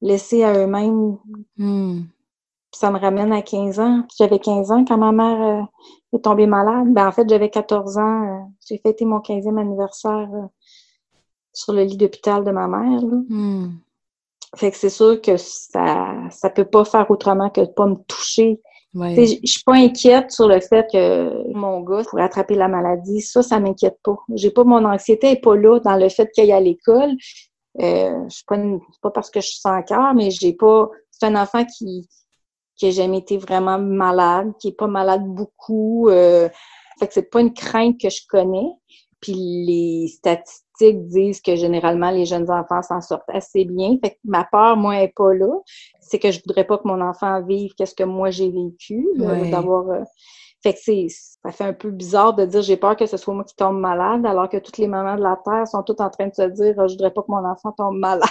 laissés 0.00 0.44
à 0.44 0.54
eux-mêmes. 0.54 1.18
Hmm. 1.58 2.04
Ça 2.72 2.90
me 2.90 2.98
ramène 2.98 3.32
à 3.32 3.42
15 3.42 3.80
ans. 3.80 4.04
J'avais 4.16 4.38
15 4.38 4.70
ans 4.70 4.84
quand 4.86 4.96
ma 4.96 5.12
mère 5.12 5.42
euh, 5.42 6.16
est 6.16 6.24
tombée 6.24 6.46
malade. 6.46 6.86
Ben, 6.94 7.08
en 7.08 7.12
fait, 7.12 7.28
j'avais 7.28 7.50
14 7.50 7.98
ans. 7.98 8.22
Euh, 8.22 8.40
j'ai 8.66 8.78
fêté 8.78 9.04
mon 9.04 9.18
15e 9.18 9.60
anniversaire 9.60 10.28
sur 11.52 11.74
le 11.74 11.82
lit 11.82 11.98
d'hôpital 11.98 12.44
de 12.44 12.50
ma 12.50 12.66
mère. 12.66 13.02
Hmm. 13.28 13.72
Fait 14.56 14.70
que 14.70 14.78
c'est 14.78 14.88
sûr 14.88 15.20
que 15.20 15.36
ça 15.36 16.14
ça 16.30 16.48
peut 16.48 16.64
pas 16.64 16.86
faire 16.86 17.10
autrement 17.10 17.50
que 17.50 17.60
de 17.60 17.66
pas 17.66 17.86
me 17.86 17.96
toucher 18.08 18.60
je 18.94 19.38
suis 19.44 19.62
pas 19.64 19.74
inquiète 19.74 20.32
sur 20.32 20.48
le 20.48 20.60
fait 20.60 20.86
que 20.92 21.52
mon 21.52 21.80
gars 21.80 22.02
pourrait 22.08 22.24
attraper 22.24 22.54
la 22.54 22.68
maladie. 22.68 23.20
Ça, 23.20 23.42
ça 23.42 23.60
m'inquiète 23.60 23.98
pas. 24.02 24.16
J'ai 24.34 24.50
pas 24.50 24.64
mon 24.64 24.84
anxiété 24.84 25.32
est 25.32 25.40
pas 25.40 25.56
là 25.56 25.78
dans 25.80 25.96
le 25.96 26.08
fait 26.08 26.28
qu'il 26.32 26.44
aille 26.44 26.52
à 26.52 26.60
l'école. 26.60 27.10
Euh, 27.80 28.24
je 28.28 28.34
suis 28.34 28.44
pas, 28.46 28.56
pas 29.02 29.10
parce 29.10 29.30
que 29.30 29.40
je 29.40 29.46
suis 29.46 29.60
sans 29.60 29.80
cœur, 29.82 30.12
mais 30.14 30.30
j'ai 30.30 30.54
pas. 30.54 30.88
C'est 31.10 31.26
un 31.26 31.40
enfant 31.40 31.64
qui 31.64 32.08
qui 32.80 32.86
a 32.86 32.90
jamais 32.92 33.18
été 33.18 33.36
vraiment 33.36 33.78
malade, 33.78 34.52
qui 34.58 34.68
est 34.68 34.76
pas 34.76 34.86
malade 34.86 35.22
beaucoup. 35.26 36.08
Euh, 36.08 36.48
fait 36.98 37.08
que 37.08 37.14
c'est 37.14 37.30
pas 37.30 37.42
une 37.42 37.52
crainte 37.52 38.00
que 38.00 38.08
je 38.08 38.22
connais. 38.26 38.70
Puis 39.20 39.34
les 39.34 40.08
statistiques 40.08 40.69
disent 40.92 41.40
que 41.40 41.56
généralement 41.56 42.10
les 42.10 42.26
jeunes 42.26 42.50
enfants 42.50 42.82
s'en 42.82 43.00
sortent 43.00 43.28
assez 43.28 43.64
bien. 43.64 43.96
Fait 44.02 44.10
que 44.10 44.18
ma 44.24 44.44
peur, 44.44 44.76
moi, 44.76 45.02
est 45.02 45.12
pas 45.14 45.34
là 45.34 45.48
c'est 46.10 46.18
que 46.18 46.30
je 46.32 46.40
voudrais 46.44 46.64
pas 46.64 46.76
que 46.76 46.88
mon 46.88 47.00
enfant 47.00 47.40
vive 47.42 47.72
qu'est-ce 47.74 47.94
que 47.94 48.02
moi 48.02 48.30
j'ai 48.30 48.50
vécu, 48.50 49.06
d'avoir. 49.16 49.88
Euh, 49.90 50.02
fait 50.62 50.74
que 50.74 50.78
c'est, 50.82 51.06
ça 51.08 51.52
fait 51.52 51.64
un 51.64 51.72
peu 51.72 51.90
bizarre 51.90 52.34
de 52.34 52.44
dire 52.44 52.60
j'ai 52.60 52.76
peur 52.76 52.94
que 52.94 53.06
ce 53.06 53.16
soit 53.16 53.32
moi 53.32 53.44
qui 53.44 53.54
tombe 53.54 53.78
malade, 53.78 54.26
alors 54.26 54.48
que 54.48 54.58
toutes 54.58 54.76
les 54.76 54.88
mamans 54.88 55.16
de 55.16 55.22
la 55.22 55.40
terre 55.42 55.66
sont 55.66 55.82
toutes 55.82 56.02
en 56.02 56.10
train 56.10 56.26
de 56.26 56.34
se 56.34 56.42
dire 56.42 56.74
je 56.86 56.94
voudrais 56.94 57.12
pas 57.12 57.22
que 57.22 57.30
mon 57.30 57.44
enfant 57.48 57.72
tombe 57.72 57.96
malade. 57.96 58.28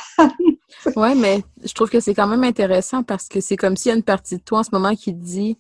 oui, 0.95 1.15
mais 1.15 1.41
je 1.63 1.73
trouve 1.73 1.89
que 1.89 2.01
c'est 2.01 2.13
quand 2.13 2.27
même 2.27 2.43
intéressant 2.43 3.01
parce 3.01 3.27
que 3.29 3.39
c'est 3.39 3.55
comme 3.55 3.77
s'il 3.77 3.89
y 3.89 3.93
a 3.93 3.97
une 3.97 4.03
partie 4.03 4.37
de 4.37 4.43
toi 4.43 4.59
en 4.59 4.63
ce 4.63 4.69
moment 4.73 4.93
qui 4.93 5.13
dit 5.13 5.57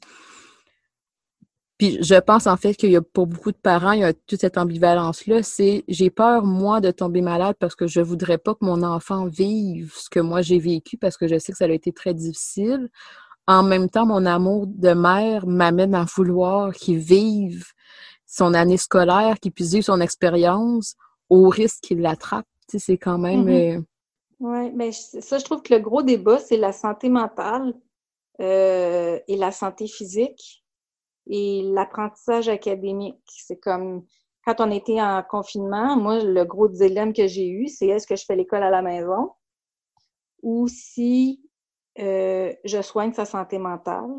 puis 1.79 1.97
je 2.03 2.15
pense 2.15 2.45
en 2.45 2.57
fait 2.57 2.75
qu'il 2.75 2.91
y 2.91 2.97
a 2.97 3.01
pour 3.01 3.25
beaucoup 3.25 3.53
de 3.53 3.57
parents, 3.57 3.93
il 3.93 4.01
y 4.01 4.03
a 4.03 4.11
toute 4.11 4.41
cette 4.41 4.57
ambivalence-là, 4.57 5.43
c'est 5.43 5.85
j'ai 5.87 6.09
peur, 6.09 6.43
moi, 6.43 6.81
de 6.81 6.91
tomber 6.91 7.21
malade 7.21 7.55
parce 7.57 7.73
que 7.73 7.87
je 7.87 8.01
voudrais 8.01 8.37
pas 8.37 8.53
que 8.53 8.65
mon 8.65 8.83
enfant 8.83 9.27
vive 9.27 9.93
ce 9.95 10.09
que 10.09 10.19
moi 10.19 10.41
j'ai 10.41 10.59
vécu 10.59 10.97
parce 10.97 11.15
que 11.15 11.25
je 11.29 11.39
sais 11.39 11.53
que 11.53 11.57
ça 11.57 11.65
a 11.65 11.69
été 11.69 11.93
très 11.93 12.13
difficile. 12.13 12.89
En 13.47 13.63
même 13.63 13.89
temps, 13.89 14.05
mon 14.05 14.25
amour 14.25 14.67
de 14.67 14.89
mère 14.89 15.47
m'amène 15.47 15.95
à 15.95 16.03
vouloir 16.03 16.73
qu'il 16.73 16.97
vive 16.97 17.67
son 18.27 18.53
année 18.53 18.77
scolaire, 18.77 19.39
qu'il 19.39 19.53
puisse 19.53 19.71
vivre 19.71 19.85
son 19.85 20.01
expérience 20.01 20.95
au 21.29 21.47
risque 21.47 21.79
qu'il 21.81 22.01
l'attrape. 22.01 22.45
Tu 22.67 22.77
sais, 22.77 22.85
c'est 22.85 22.97
quand 22.97 23.17
même... 23.17 23.45
Mm-hmm. 23.45 23.77
Euh, 23.77 23.81
oui, 24.41 24.71
mais 24.75 24.91
ça, 24.91 25.37
je 25.37 25.45
trouve 25.45 25.61
que 25.61 25.73
le 25.73 25.79
gros 25.79 26.01
débat, 26.01 26.39
c'est 26.39 26.57
la 26.57 26.73
santé 26.73 27.07
mentale 27.07 27.73
euh, 28.41 29.17
et 29.29 29.37
la 29.37 29.51
santé 29.51 29.87
physique 29.87 30.58
et 31.27 31.61
l'apprentissage 31.63 32.49
académique. 32.49 33.21
C'est 33.27 33.59
comme 33.59 34.05
quand 34.45 34.55
on 34.59 34.71
était 34.71 35.01
en 35.01 35.21
confinement, 35.23 35.95
moi, 35.95 36.23
le 36.23 36.43
gros 36.45 36.67
dilemme 36.67 37.13
que 37.13 37.27
j'ai 37.27 37.47
eu, 37.47 37.67
c'est 37.67 37.87
est-ce 37.87 38.07
que 38.07 38.15
je 38.15 38.25
fais 38.25 38.35
l'école 38.35 38.63
à 38.63 38.69
la 38.69 38.81
maison 38.81 39.31
ou 40.41 40.67
si 40.67 41.41
euh, 41.99 42.53
je 42.63 42.81
soigne 42.81 43.13
sa 43.13 43.25
santé 43.25 43.57
mentale. 43.57 44.09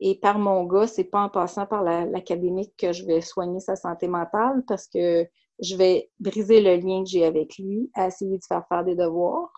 Et 0.00 0.16
par 0.16 0.38
mon 0.38 0.64
gars, 0.64 0.88
c'est 0.88 1.04
pas 1.04 1.22
en 1.22 1.28
passant 1.28 1.66
par 1.66 1.84
l'académique 1.84 2.74
que 2.76 2.92
je 2.92 3.04
vais 3.06 3.20
soigner 3.20 3.60
sa 3.60 3.76
santé 3.76 4.08
mentale 4.08 4.64
parce 4.66 4.88
que 4.88 5.28
je 5.60 5.76
vais 5.76 6.10
briser 6.18 6.60
le 6.60 6.76
lien 6.76 7.04
que 7.04 7.10
j'ai 7.10 7.24
avec 7.24 7.56
lui 7.56 7.88
à 7.94 8.08
essayer 8.08 8.36
de 8.36 8.44
faire 8.44 8.66
faire 8.68 8.84
des 8.84 8.96
devoirs. 8.96 9.52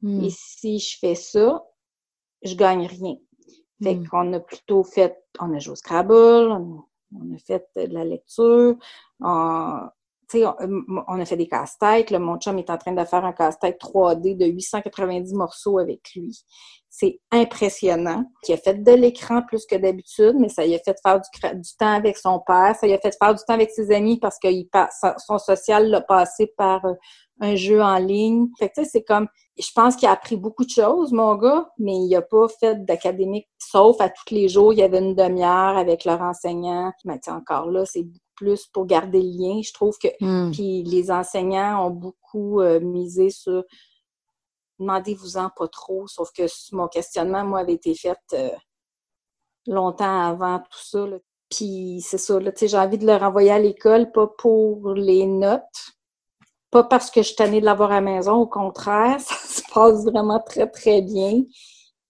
Hmm. 0.00 0.24
Et 0.24 0.30
si 0.30 0.78
je 0.78 0.96
fais 0.98 1.14
ça, 1.14 1.62
je 2.42 2.54
gagne 2.54 2.86
rien. 2.86 3.16
Fait 3.82 3.94
hmm. 3.94 4.08
qu'on 4.08 4.32
a 4.32 4.40
plutôt 4.40 4.82
fait, 4.82 5.24
on 5.40 5.54
a 5.54 5.58
joué 5.58 5.72
au 5.72 5.76
Scrabble, 5.76 6.12
on, 6.14 7.34
a 7.34 7.38
fait 7.38 7.66
de 7.76 7.94
la 7.94 8.04
lecture, 8.04 8.76
on, 9.20 9.88
on, 10.34 11.04
on 11.08 11.20
a 11.20 11.24
fait 11.24 11.36
des 11.36 11.48
casse-têtes. 11.48 12.12
Mon 12.12 12.38
chum 12.38 12.58
est 12.58 12.70
en 12.70 12.78
train 12.78 12.92
de 12.92 13.04
faire 13.04 13.24
un 13.24 13.32
casse-tête 13.32 13.80
3D 13.80 14.36
de 14.36 14.46
890 14.46 15.34
morceaux 15.34 15.78
avec 15.78 16.12
lui. 16.14 16.44
C'est 16.92 17.20
impressionnant. 17.30 18.24
Il 18.48 18.52
a 18.52 18.56
fait 18.56 18.82
de 18.82 18.92
l'écran 18.92 19.42
plus 19.46 19.64
que 19.64 19.76
d'habitude, 19.76 20.34
mais 20.38 20.48
ça 20.48 20.66
lui 20.66 20.74
a 20.74 20.78
fait 20.80 20.96
faire 21.02 21.20
du, 21.20 21.60
du, 21.60 21.76
temps 21.78 21.92
avec 21.92 22.16
son 22.16 22.40
père, 22.40 22.74
ça 22.78 22.86
lui 22.86 22.94
a 22.94 22.98
fait 22.98 23.16
faire 23.16 23.34
du 23.34 23.40
temps 23.46 23.54
avec 23.54 23.70
ses 23.70 23.92
amis 23.92 24.18
parce 24.18 24.38
que 24.42 24.48
son 25.24 25.38
social 25.38 25.88
l'a 25.88 26.00
passé 26.00 26.52
par 26.56 26.84
euh, 26.84 26.94
un 27.40 27.54
jeu 27.54 27.80
en 27.80 27.96
ligne. 27.96 28.48
Fait 28.58 28.68
que 28.68 28.74
tu 28.74 28.84
sais, 28.84 28.90
c'est 28.90 29.02
comme, 29.04 29.28
je 29.58 29.68
pense 29.74 29.96
qu'il 29.96 30.08
a 30.08 30.12
appris 30.12 30.36
beaucoup 30.36 30.64
de 30.64 30.70
choses, 30.70 31.12
mon 31.12 31.36
gars, 31.36 31.68
mais 31.78 31.94
il 31.94 32.10
n'a 32.10 32.22
pas 32.22 32.48
fait 32.48 32.84
d'académique, 32.84 33.48
sauf 33.58 34.00
à 34.00 34.08
tous 34.08 34.34
les 34.34 34.48
jours, 34.48 34.72
il 34.72 34.80
y 34.80 34.82
avait 34.82 34.98
une 34.98 35.14
demi-heure 35.14 35.76
avec 35.76 36.04
leur 36.04 36.20
enseignant. 36.20 36.92
Mais 37.04 37.20
encore 37.28 37.70
là, 37.70 37.84
c'est 37.86 38.02
beaucoup 38.02 38.18
plus 38.36 38.66
pour 38.66 38.86
garder 38.86 39.22
le 39.22 39.28
lien. 39.28 39.60
Je 39.62 39.72
trouve 39.72 39.96
que 39.98 40.08
Hmm. 40.20 40.50
puis 40.50 40.82
les 40.82 41.10
enseignants 41.10 41.86
ont 41.86 41.90
beaucoup 41.90 42.60
euh, 42.60 42.80
misé 42.80 43.30
sur 43.30 43.62
demandez-vous-en 44.80 45.50
pas 45.56 45.68
trop, 45.68 46.06
sauf 46.08 46.32
que 46.32 46.42
mon 46.74 46.88
questionnement, 46.88 47.44
moi, 47.44 47.60
avait 47.60 47.74
été 47.74 47.94
fait 47.94 48.18
euh, 48.32 48.50
longtemps 49.66 50.28
avant 50.28 50.58
tout 50.58 50.82
ça. 50.82 51.06
Puis 51.50 52.00
c'est 52.04 52.18
ça, 52.18 52.38
là, 52.40 52.50
j'ai 52.60 52.78
envie 52.78 52.98
de 52.98 53.06
le 53.06 53.16
renvoyer 53.16 53.50
à 53.50 53.58
l'école, 53.58 54.10
pas 54.12 54.26
pour 54.26 54.94
les 54.94 55.26
notes, 55.26 55.94
pas 56.70 56.84
parce 56.84 57.10
que 57.10 57.22
je 57.22 57.28
suis 57.28 57.36
tannée 57.36 57.60
de 57.60 57.66
l'avoir 57.66 57.90
à 57.90 57.96
la 57.96 58.00
maison, 58.00 58.34
au 58.36 58.46
contraire, 58.46 59.20
ça 59.20 59.34
se 59.34 59.62
passe 59.72 60.04
vraiment 60.04 60.40
très, 60.40 60.68
très 60.68 61.02
bien, 61.02 61.42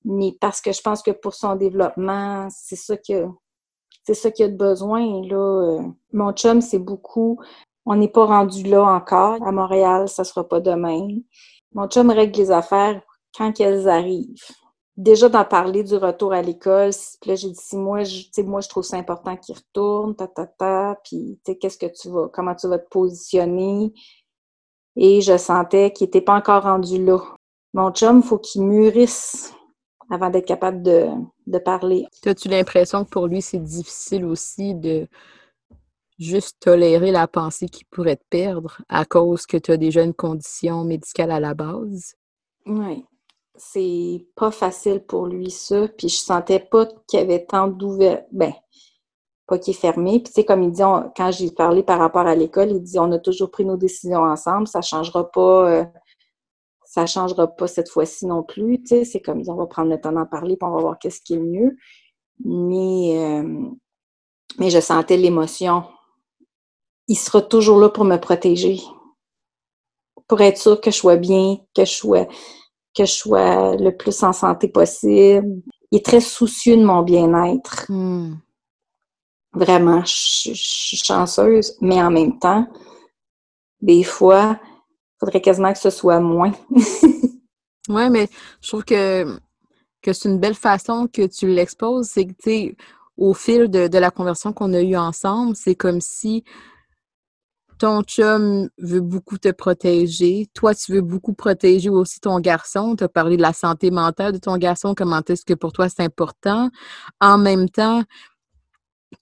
mais 0.04 0.37
parce 0.40 0.61
que 0.61 0.72
je 0.72 0.80
pense 0.80 1.02
que 1.02 1.11
pour 1.11 1.35
son 1.35 1.56
développement, 1.56 2.48
c'est 2.50 2.76
ça 2.76 2.96
que 2.96 3.26
c'est 4.04 4.14
ça 4.14 4.30
qu'il 4.30 4.46
y 4.46 4.48
a 4.48 4.52
de 4.52 4.56
besoin. 4.56 5.22
Là. 5.26 5.37
Euh, 5.37 5.83
Mon 6.12 6.33
chum, 6.33 6.61
c'est 6.61 6.78
beaucoup. 6.78 7.38
On 7.87 7.96
n'est 7.96 8.09
pas 8.09 8.24
rendu 8.24 8.64
là 8.64 8.83
encore. 8.83 9.42
À 9.46 9.52
Montréal, 9.52 10.09
ça 10.09 10.24
sera 10.24 10.46
pas 10.46 10.61
demain. 10.61 11.09
Mon 11.72 11.88
chum 11.88 12.11
règle 12.11 12.38
les 12.38 12.50
affaires 12.50 13.00
quand 13.37 13.61
elles 13.61 13.88
arrivent. 13.88 14.44
Déjà 14.96 15.28
d'en 15.28 15.44
parler 15.44 15.83
du 15.85 15.94
retour 15.96 16.33
à 16.33 16.42
l'école, 16.42 16.90
là 17.24 17.35
j'ai 17.35 17.50
dit 17.50 17.61
si 17.61 17.76
moi 17.76 18.02
je, 18.04 18.42
moi 18.42 18.61
je 18.61 18.68
trouve 18.68 18.83
ça 18.83 18.96
important 18.96 19.37
qu'il 19.37 19.54
retourne, 19.54 20.14
ta 20.14 20.26
ta 20.26 20.46
ta, 20.46 20.98
puis 21.04 21.40
qu'est-ce 21.44 21.78
que 21.78 21.87
tu 21.87 22.11
vas, 22.11 22.28
comment 22.28 22.54
tu 22.54 22.68
vas 22.68 22.78
te 22.78 22.88
positionner? 22.88 23.92
Et 24.96 25.20
je 25.20 25.37
sentais 25.38 25.92
qu'il 25.92 26.09
était 26.09 26.20
pas 26.20 26.35
encore 26.35 26.64
rendu 26.64 27.02
là. 27.02 27.18
Mon 27.72 27.92
chum, 27.92 28.22
faut 28.22 28.38
qu'il 28.38 28.62
mûrisse 28.62 29.54
avant 30.11 30.28
d'être 30.28 30.46
capable 30.46 30.83
de, 30.83 31.06
de 31.46 31.59
parler. 31.59 32.06
As-tu 32.26 32.48
l'impression 32.48 33.04
que 33.04 33.11
pour 33.11 33.28
lui, 33.28 33.40
c'est 33.40 33.62
difficile 33.62 34.24
aussi 34.26 34.74
de 34.74 35.06
juste 36.20 36.59
tolérer 36.61 37.11
la 37.11 37.26
pensée 37.26 37.68
qu'il 37.68 37.87
pourrait 37.87 38.16
te 38.16 38.24
perdre 38.30 38.83
à 38.88 39.04
cause 39.04 39.46
que 39.46 39.56
tu 39.56 39.72
as 39.72 39.76
déjà 39.76 40.02
une 40.02 40.14
condition 40.14 40.85
médicale 40.85 41.30
à 41.30 41.40
la 41.40 41.54
base? 41.54 42.14
Oui. 42.66 43.04
C'est 43.56 44.26
pas 44.37 44.50
facile 44.50 45.00
pour 45.00 45.26
lui, 45.26 45.50
ça. 45.50 45.88
Puis 45.88 46.09
je 46.09 46.16
sentais 46.16 46.61
pas 46.61 46.87
qu'il 47.09 47.18
y 47.18 47.22
avait 47.22 47.44
tant 47.44 47.68
d'ouverture. 47.68 48.26
Ben, 48.33 48.52
pas 49.46 49.59
qu'il 49.59 49.74
est 49.74 49.78
fermé. 49.78 50.20
Puis 50.20 50.33
tu 50.33 50.33
sais, 50.33 50.44
comme 50.44 50.62
il 50.62 50.70
dit, 50.70 50.83
quand 51.16 51.30
j'ai 51.33 51.50
parlé 51.50 51.83
par 51.83 51.98
rapport 51.98 52.26
à 52.26 52.35
l'école, 52.37 52.70
il 52.70 52.80
dit 52.83 52.98
on 52.98 53.11
a 53.12 53.18
toujours 53.18 53.50
pris 53.50 53.64
nos 53.64 53.76
décisions 53.76 54.22
ensemble, 54.22 54.68
ça 54.68 54.80
changera 54.80 55.30
pas. 55.30 55.70
euh, 55.70 55.85
ça 56.85 57.06
changera 57.06 57.46
pas 57.46 57.68
cette 57.68 57.88
fois-ci 57.88 58.26
non 58.26 58.42
plus. 58.42 58.80
Tu 58.83 58.88
sais, 58.88 59.04
c'est 59.04 59.20
comme 59.20 59.42
on 59.46 59.54
va 59.54 59.66
prendre 59.66 59.90
le 59.90 60.00
temps 60.00 60.12
d'en 60.12 60.26
parler, 60.26 60.56
puis 60.56 60.68
on 60.68 60.74
va 60.74 60.80
voir 60.80 60.98
qu'est-ce 60.98 61.20
qui 61.20 61.35
est 61.35 61.38
mieux. 61.38 61.76
Mais, 62.44 63.16
euh, 63.16 63.70
mais 64.59 64.70
je 64.70 64.80
sentais 64.80 65.16
l'émotion. 65.16 65.85
Il 67.11 67.16
sera 67.16 67.42
toujours 67.42 67.81
là 67.81 67.88
pour 67.88 68.05
me 68.05 68.18
protéger. 68.18 68.81
Pour 70.29 70.40
être 70.40 70.59
sûr 70.59 70.81
que 70.81 70.92
je 70.92 70.96
sois 70.96 71.16
bien, 71.16 71.57
que 71.75 71.85
je 71.85 71.92
sois 71.92 72.29
que 72.96 73.05
je 73.05 73.12
sois 73.12 73.77
le 73.77 73.96
plus 73.96 74.23
en 74.23 74.33
santé 74.33 74.68
possible. 74.68 75.61
Il 75.90 75.99
est 75.99 76.05
très 76.05 76.20
soucieux 76.20 76.77
de 76.77 76.85
mon 76.85 77.03
bien-être. 77.03 77.87
Hmm. 77.88 78.37
Vraiment, 79.53 80.05
je, 80.05 80.53
je 80.53 80.62
suis 80.62 80.96
chanceuse, 80.96 81.77
mais 81.81 82.01
en 82.01 82.12
même 82.12 82.38
temps, 82.38 82.68
des 83.81 84.05
fois, 84.05 84.61
il 84.62 85.18
faudrait 85.18 85.40
quasiment 85.40 85.73
que 85.73 85.81
ce 85.81 85.90
soit 85.90 86.20
moins. 86.20 86.53
Oui, 87.88 88.09
mais 88.09 88.29
je 88.61 88.68
trouve 88.68 88.85
que, 88.85 89.37
que 90.01 90.12
c'est 90.12 90.29
une 90.29 90.38
belle 90.38 90.55
façon 90.55 91.09
que 91.12 91.27
tu 91.27 91.49
l'exposes. 91.49 92.07
C'est 92.07 92.25
que, 92.25 92.33
tu 92.33 92.42
sais, 92.44 92.77
au 93.16 93.35
fil 93.35 93.68
de, 93.68 93.88
de 93.88 93.99
la 93.99 94.12
conversation 94.12 94.53
qu'on 94.53 94.73
a 94.75 94.81
eue 94.81 94.96
ensemble, 94.96 95.57
c'est 95.57 95.75
comme 95.75 96.01
si 96.01 96.44
ton 97.81 98.03
chum 98.03 98.69
veut 98.79 99.01
beaucoup 99.01 99.38
te 99.38 99.51
protéger. 99.51 100.49
Toi, 100.53 100.75
tu 100.75 100.93
veux 100.93 101.01
beaucoup 101.01 101.33
protéger 101.33 101.88
aussi 101.88 102.21
ton 102.21 102.38
garçon. 102.38 102.95
Tu 102.95 103.05
as 103.05 103.09
parlé 103.09 103.38
de 103.38 103.43
la 103.43 103.55
santé 103.55 103.90
mentale 103.90 104.33
de 104.33 104.38
ton 104.38 104.59
garçon, 104.59 104.95
comment 104.95 105.23
est-ce 105.27 105.47
que 105.47 105.55
pour 105.55 105.73
toi 105.73 105.88
c'est 105.88 106.03
important. 106.03 106.69
En 107.21 107.38
même 107.38 107.71
temps, 107.71 108.03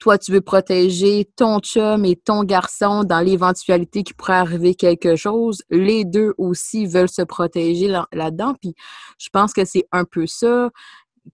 toi, 0.00 0.18
tu 0.18 0.32
veux 0.32 0.40
protéger 0.40 1.30
ton 1.36 1.60
chum 1.60 2.04
et 2.04 2.16
ton 2.16 2.42
garçon 2.42 3.04
dans 3.04 3.20
l'éventualité 3.20 4.02
qu'il 4.02 4.16
pourrait 4.16 4.34
arriver 4.34 4.74
quelque 4.74 5.16
chose. 5.16 5.62
Les 5.70 6.04
deux 6.04 6.34
aussi 6.36 6.86
veulent 6.86 7.08
se 7.08 7.22
protéger 7.22 7.88
là- 7.88 8.06
là-dedans. 8.12 8.54
Puis 8.60 8.74
je 9.18 9.28
pense 9.32 9.52
que 9.52 9.64
c'est 9.64 9.86
un 9.92 10.04
peu 10.04 10.26
ça 10.26 10.70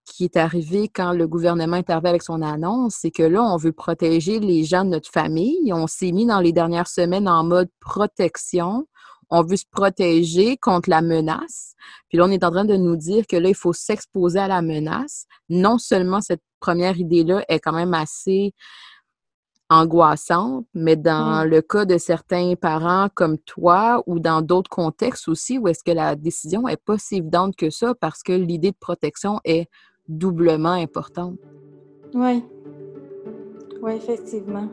qui 0.04 0.24
est 0.24 0.36
arrivé 0.36 0.88
quand 0.88 1.12
le 1.12 1.26
gouvernement 1.26 1.76
est 1.76 1.90
arrivé 1.90 2.08
avec 2.08 2.22
son 2.22 2.42
annonce, 2.42 2.96
c'est 3.00 3.10
que 3.10 3.22
là, 3.22 3.42
on 3.42 3.56
veut 3.56 3.72
protéger 3.72 4.40
les 4.40 4.64
gens 4.64 4.84
de 4.84 4.90
notre 4.90 5.10
famille. 5.10 5.72
On 5.72 5.86
s'est 5.86 6.12
mis 6.12 6.26
dans 6.26 6.40
les 6.40 6.52
dernières 6.52 6.88
semaines 6.88 7.28
en 7.28 7.44
mode 7.44 7.68
protection. 7.80 8.86
On 9.30 9.42
veut 9.42 9.56
se 9.56 9.64
protéger 9.70 10.56
contre 10.56 10.90
la 10.90 11.02
menace. 11.02 11.74
Puis 12.08 12.18
là, 12.18 12.24
on 12.26 12.30
est 12.30 12.44
en 12.44 12.50
train 12.50 12.64
de 12.64 12.76
nous 12.76 12.96
dire 12.96 13.26
que 13.26 13.36
là, 13.36 13.48
il 13.48 13.54
faut 13.54 13.72
s'exposer 13.72 14.38
à 14.38 14.48
la 14.48 14.62
menace. 14.62 15.26
Non 15.48 15.78
seulement 15.78 16.20
cette 16.20 16.42
première 16.60 16.98
idée-là 16.98 17.44
est 17.48 17.60
quand 17.60 17.72
même 17.72 17.94
assez 17.94 18.54
angoissante, 19.70 20.66
mais 20.74 20.96
dans 20.96 21.44
Mm. 21.44 21.48
le 21.48 21.62
cas 21.62 21.84
de 21.84 21.98
certains 21.98 22.54
parents 22.54 23.08
comme 23.14 23.38
toi 23.38 24.02
ou 24.06 24.18
dans 24.20 24.42
d'autres 24.42 24.70
contextes 24.70 25.28
aussi 25.28 25.58
où 25.58 25.68
est-ce 25.68 25.82
que 25.82 25.90
la 25.92 26.16
décision 26.16 26.68
est 26.68 26.76
pas 26.76 26.98
si 26.98 27.16
évidente 27.16 27.56
que 27.56 27.70
ça 27.70 27.94
parce 27.94 28.22
que 28.22 28.32
l'idée 28.32 28.72
de 28.72 28.76
protection 28.78 29.40
est 29.44 29.68
doublement 30.08 30.72
importante. 30.72 31.38
Oui. 32.12 32.44
Oui, 33.82 33.92
effectivement. 33.92 34.68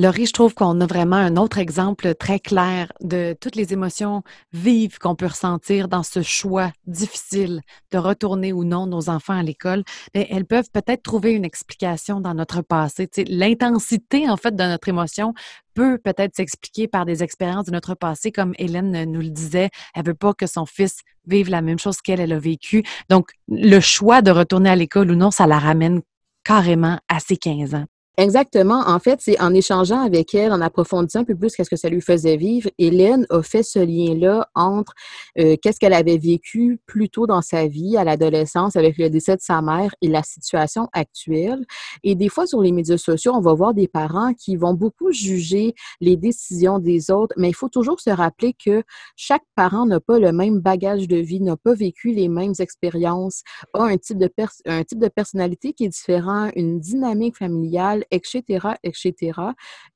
Laurie, 0.00 0.24
je 0.24 0.32
trouve 0.32 0.54
qu'on 0.54 0.80
a 0.80 0.86
vraiment 0.86 1.16
un 1.16 1.36
autre 1.36 1.58
exemple 1.58 2.14
très 2.14 2.40
clair 2.40 2.90
de 3.02 3.36
toutes 3.38 3.54
les 3.54 3.74
émotions 3.74 4.22
vives 4.54 4.98
qu'on 4.98 5.14
peut 5.14 5.26
ressentir 5.26 5.88
dans 5.88 6.02
ce 6.02 6.22
choix 6.22 6.72
difficile 6.86 7.60
de 7.92 7.98
retourner 7.98 8.54
ou 8.54 8.64
non 8.64 8.86
nos 8.86 9.10
enfants 9.10 9.36
à 9.36 9.42
l'école. 9.42 9.84
Mais 10.14 10.26
elles 10.30 10.46
peuvent 10.46 10.70
peut-être 10.72 11.02
trouver 11.02 11.32
une 11.32 11.44
explication 11.44 12.22
dans 12.22 12.32
notre 12.32 12.62
passé. 12.62 13.10
L'intensité, 13.28 14.26
en 14.30 14.38
fait, 14.38 14.56
de 14.56 14.64
notre 14.64 14.88
émotion 14.88 15.34
peut 15.74 15.98
peut-être 15.98 16.34
s'expliquer 16.34 16.88
par 16.88 17.04
des 17.04 17.22
expériences 17.22 17.66
de 17.66 17.72
notre 17.72 17.94
passé, 17.94 18.32
comme 18.32 18.54
Hélène 18.56 19.04
nous 19.04 19.20
le 19.20 19.28
disait. 19.28 19.68
Elle 19.94 20.06
veut 20.06 20.14
pas 20.14 20.32
que 20.32 20.46
son 20.46 20.64
fils 20.64 21.00
vive 21.26 21.50
la 21.50 21.60
même 21.60 21.78
chose 21.78 22.00
qu'elle, 22.00 22.20
elle 22.20 22.32
a 22.32 22.38
vécu. 22.38 22.84
Donc, 23.10 23.32
le 23.48 23.80
choix 23.80 24.22
de 24.22 24.30
retourner 24.30 24.70
à 24.70 24.76
l'école 24.76 25.10
ou 25.10 25.14
non, 25.14 25.30
ça 25.30 25.46
la 25.46 25.58
ramène 25.58 26.00
carrément 26.42 26.98
à 27.08 27.20
ses 27.20 27.36
15 27.36 27.74
ans. 27.74 27.84
Exactement. 28.18 28.82
En 28.86 28.98
fait, 28.98 29.20
c'est 29.22 29.40
en 29.40 29.54
échangeant 29.54 30.00
avec 30.00 30.34
elle, 30.34 30.52
en 30.52 30.60
approfondissant 30.60 31.20
un 31.20 31.24
peu 31.24 31.34
plus 31.34 31.54
qu'est-ce 31.54 31.70
que 31.70 31.76
ça 31.76 31.88
lui 31.88 32.02
faisait 32.02 32.36
vivre, 32.36 32.68
Hélène 32.76 33.24
a 33.30 33.42
fait 33.42 33.62
ce 33.62 33.78
lien-là 33.78 34.48
entre 34.54 34.92
euh, 35.38 35.56
qu'est-ce 35.62 35.78
qu'elle 35.78 35.94
avait 35.94 36.18
vécu 36.18 36.80
plus 36.86 37.08
tôt 37.08 37.26
dans 37.26 37.40
sa 37.40 37.66
vie, 37.66 37.96
à 37.96 38.04
l'adolescence, 38.04 38.76
avec 38.76 38.98
le 38.98 39.08
décès 39.08 39.36
de 39.36 39.40
sa 39.40 39.62
mère 39.62 39.94
et 40.02 40.08
la 40.08 40.22
situation 40.22 40.88
actuelle. 40.92 41.64
Et 42.02 42.14
des 42.14 42.28
fois, 42.28 42.46
sur 42.46 42.60
les 42.60 42.72
médias 42.72 42.98
sociaux, 42.98 43.32
on 43.34 43.40
va 43.40 43.54
voir 43.54 43.72
des 43.74 43.88
parents 43.88 44.34
qui 44.34 44.56
vont 44.56 44.74
beaucoup 44.74 45.12
juger 45.12 45.74
les 46.00 46.16
décisions 46.16 46.78
des 46.78 47.10
autres, 47.10 47.34
mais 47.38 47.48
il 47.48 47.54
faut 47.54 47.70
toujours 47.70 48.00
se 48.00 48.10
rappeler 48.10 48.52
que 48.52 48.82
chaque 49.16 49.44
parent 49.54 49.86
n'a 49.86 50.00
pas 50.00 50.18
le 50.18 50.32
même 50.32 50.58
bagage 50.60 51.08
de 51.08 51.16
vie, 51.16 51.40
n'a 51.40 51.56
pas 51.56 51.74
vécu 51.74 52.12
les 52.12 52.28
mêmes 52.28 52.54
expériences, 52.58 53.42
a 53.72 53.84
un 53.84 53.96
type 53.96 54.18
de, 54.18 54.30
un 54.66 54.84
type 54.84 54.98
de 54.98 55.08
personnalité 55.08 55.72
qui 55.72 55.84
est 55.84 55.88
différent, 55.88 56.50
une 56.54 56.80
dynamique 56.80 57.38
familiale, 57.38 57.99
etc., 58.10 58.68
etc. 58.82 59.40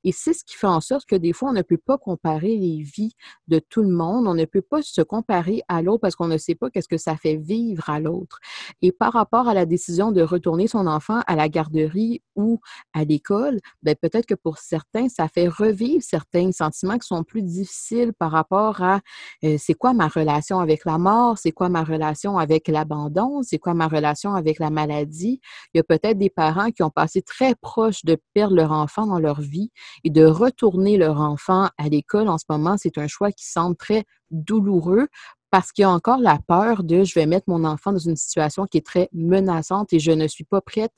Et 0.05 0.13
c'est 0.13 0.33
ce 0.33 0.45
qui 0.45 0.57
fait 0.57 0.67
en 0.67 0.81
sorte 0.81 1.07
que 1.07 1.17
des 1.17 1.33
fois, 1.33 1.51
on 1.51 1.53
ne 1.53 1.63
peut 1.63 1.79
pas 1.79 1.99
comparer 1.99 2.57
les 2.57 2.83
vies 2.83 3.15
de 3.49 3.59
tout 3.59 3.83
le 3.83 3.89
monde. 3.89 4.27
On 4.27 4.35
ne 4.35 4.45
peut 4.45 4.63
pas 4.63 4.83
se 4.83 5.03
comparer 5.03 5.63
à 5.69 5.83
l'autre 5.83 6.01
parce 6.01 6.17
qu'on 6.17 6.29
ne 6.29 6.39
sait 6.39 6.55
pas 6.55 6.71
qu'est-ce 6.71 6.89
que 6.89 6.99
ça 6.99 7.17
fait 7.17 7.37
vivre 7.37 7.89
à 7.89 8.01
l'autre. 8.01 8.39
Et 8.83 8.93
par 8.93 9.13
rapport 9.13 9.49
à 9.49 9.55
la 9.55 9.67
décision 9.67 10.13
de 10.13 10.23
retourner 10.23 10.67
son 10.67 10.87
enfant 10.87 11.21
à 11.27 11.37
la 11.37 11.49
garderie 11.49 12.23
ou 12.37 12.61
à 12.93 13.05
l'école, 13.05 13.61
ben 13.83 13.95
peut-être 14.01 14.27
que 14.27 14.35
pour 14.35 14.59
certains, 14.59 15.09
ça 15.09 15.29
fait 15.29 15.49
revivre 15.49 16.03
certains 16.03 16.53
sentiments 16.53 16.99
qui 16.99 17.07
sont 17.07 17.25
plus 17.25 17.43
difficiles 17.43 18.13
par 18.13 18.31
rapport 18.31 18.83
à 18.83 19.01
euh, 19.45 19.57
c'est 19.59 19.75
quoi 19.75 19.95
ma 19.95 20.09
relation 20.09 20.59
avec 20.59 20.85
la 20.85 20.99
mort, 20.99 21.39
c'est 21.39 21.53
quoi 21.53 21.69
ma 21.69 21.85
relation 21.85 22.39
avec 22.39 22.69
l'abandon, 22.69 23.43
c'est 23.43 23.59
quoi 23.59 23.75
ma 23.75 23.89
relation 23.89 24.35
avec 24.35 24.59
la 24.59 24.71
maladie? 24.71 25.41
Il 25.73 25.79
y 25.79 25.81
a 25.81 25.85
peut-être 25.85 26.19
des 26.19 26.31
parents 26.31 26.71
qui 26.71 26.83
ont 26.83 26.91
passé 26.91 27.23
très 27.23 27.55
proche 27.55 27.94
de 28.05 28.17
perdre 28.35 28.57
leur 28.57 28.73
enfant 28.73 29.07
dans 29.07 29.19
leur 29.19 29.41
vie 29.41 29.71
et 30.03 30.11
de 30.11 30.25
retourner 30.25 30.97
leur 30.97 31.21
enfant 31.21 31.69
à 31.79 31.89
l'école 31.89 32.29
en 32.29 32.39
ce 32.39 32.45
moment, 32.49 32.77
c'est 32.79 32.99
un 32.99 33.07
choix 33.07 33.31
qui 33.31 33.47
semble 33.47 33.77
très 33.77 34.05
douloureux 34.31 35.09
parce 35.55 35.71
qu'il 35.71 35.83
y 35.83 35.85
a 35.85 35.91
encore 35.91 36.19
la 36.19 36.41
peur 36.49 36.83
de 36.83 37.05
je 37.05 37.15
vais 37.15 37.27
mettre 37.27 37.45
mon 37.47 37.63
enfant 37.63 37.93
dans 37.93 37.99
une 38.01 38.17
situation 38.17 38.67
qui 38.67 38.79
est 38.79 38.85
très 38.85 39.09
menaçante 39.13 39.93
et 39.93 40.01
je 40.01 40.11
ne 40.11 40.27
suis 40.27 40.43
pas 40.43 40.61
prête 40.61 40.91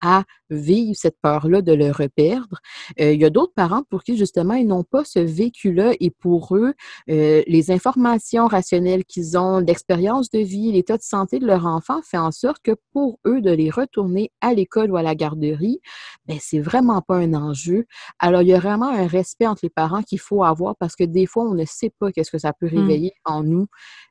à 0.00 0.24
vivre 0.48 0.96
cette 0.98 1.16
peur-là 1.22 1.62
de 1.62 1.72
le 1.72 1.92
reperdre. 1.92 2.58
Euh, 3.00 3.12
il 3.12 3.20
y 3.20 3.24
a 3.24 3.30
d'autres 3.30 3.52
parents 3.54 3.84
pour 3.88 4.02
qui, 4.02 4.16
justement, 4.16 4.54
ils 4.54 4.66
n'ont 4.66 4.82
pas 4.82 5.04
ce 5.04 5.20
vécu-là 5.20 5.92
et 6.00 6.10
pour 6.10 6.56
eux, 6.56 6.74
euh, 7.08 7.44
les 7.46 7.70
informations 7.70 8.48
rationnelles 8.48 9.04
qu'ils 9.04 9.38
ont, 9.38 9.58
l'expérience 9.58 10.28
de 10.30 10.40
vie, 10.40 10.72
l'état 10.72 10.96
de 10.96 11.02
santé 11.02 11.38
de 11.38 11.46
leur 11.46 11.66
enfant 11.66 12.00
fait 12.02 12.18
en 12.18 12.32
sorte 12.32 12.62
que 12.64 12.72
pour 12.92 13.20
eux, 13.28 13.40
de 13.40 13.52
les 13.52 13.70
retourner 13.70 14.32
à 14.40 14.54
l'école 14.54 14.90
ou 14.90 14.96
à 14.96 15.02
la 15.02 15.14
garderie, 15.14 15.78
ben, 16.26 16.38
c'est 16.40 16.58
vraiment 16.58 17.00
pas 17.00 17.18
un 17.18 17.32
enjeu. 17.32 17.86
Alors, 18.18 18.42
il 18.42 18.48
y 18.48 18.54
a 18.54 18.58
vraiment 18.58 18.88
un 18.88 19.06
respect 19.06 19.46
entre 19.46 19.60
les 19.62 19.70
parents 19.70 20.02
qu'il 20.02 20.18
faut 20.18 20.42
avoir 20.42 20.74
parce 20.74 20.96
que 20.96 21.04
des 21.04 21.26
fois, 21.26 21.44
on 21.44 21.54
ne 21.54 21.64
sait 21.64 21.92
pas 22.00 22.10
qu'est-ce 22.10 22.32
que 22.32 22.38
ça 22.38 22.52
peut 22.52 22.66
mmh. 22.66 22.76
réveiller 22.76 23.12
en 23.24 23.44
nous 23.44 23.68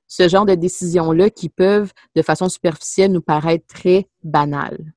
ce 0.07 0.27
genre 0.27 0.45
de 0.45 0.55
décisions-là 0.55 1.29
qui 1.29 1.49
peuvent, 1.49 1.91
de 2.15 2.21
façon 2.21 2.49
superficielle, 2.49 3.11
nous 3.11 3.21
paraître 3.21 3.65
très 3.67 4.07
banales. 4.23 4.93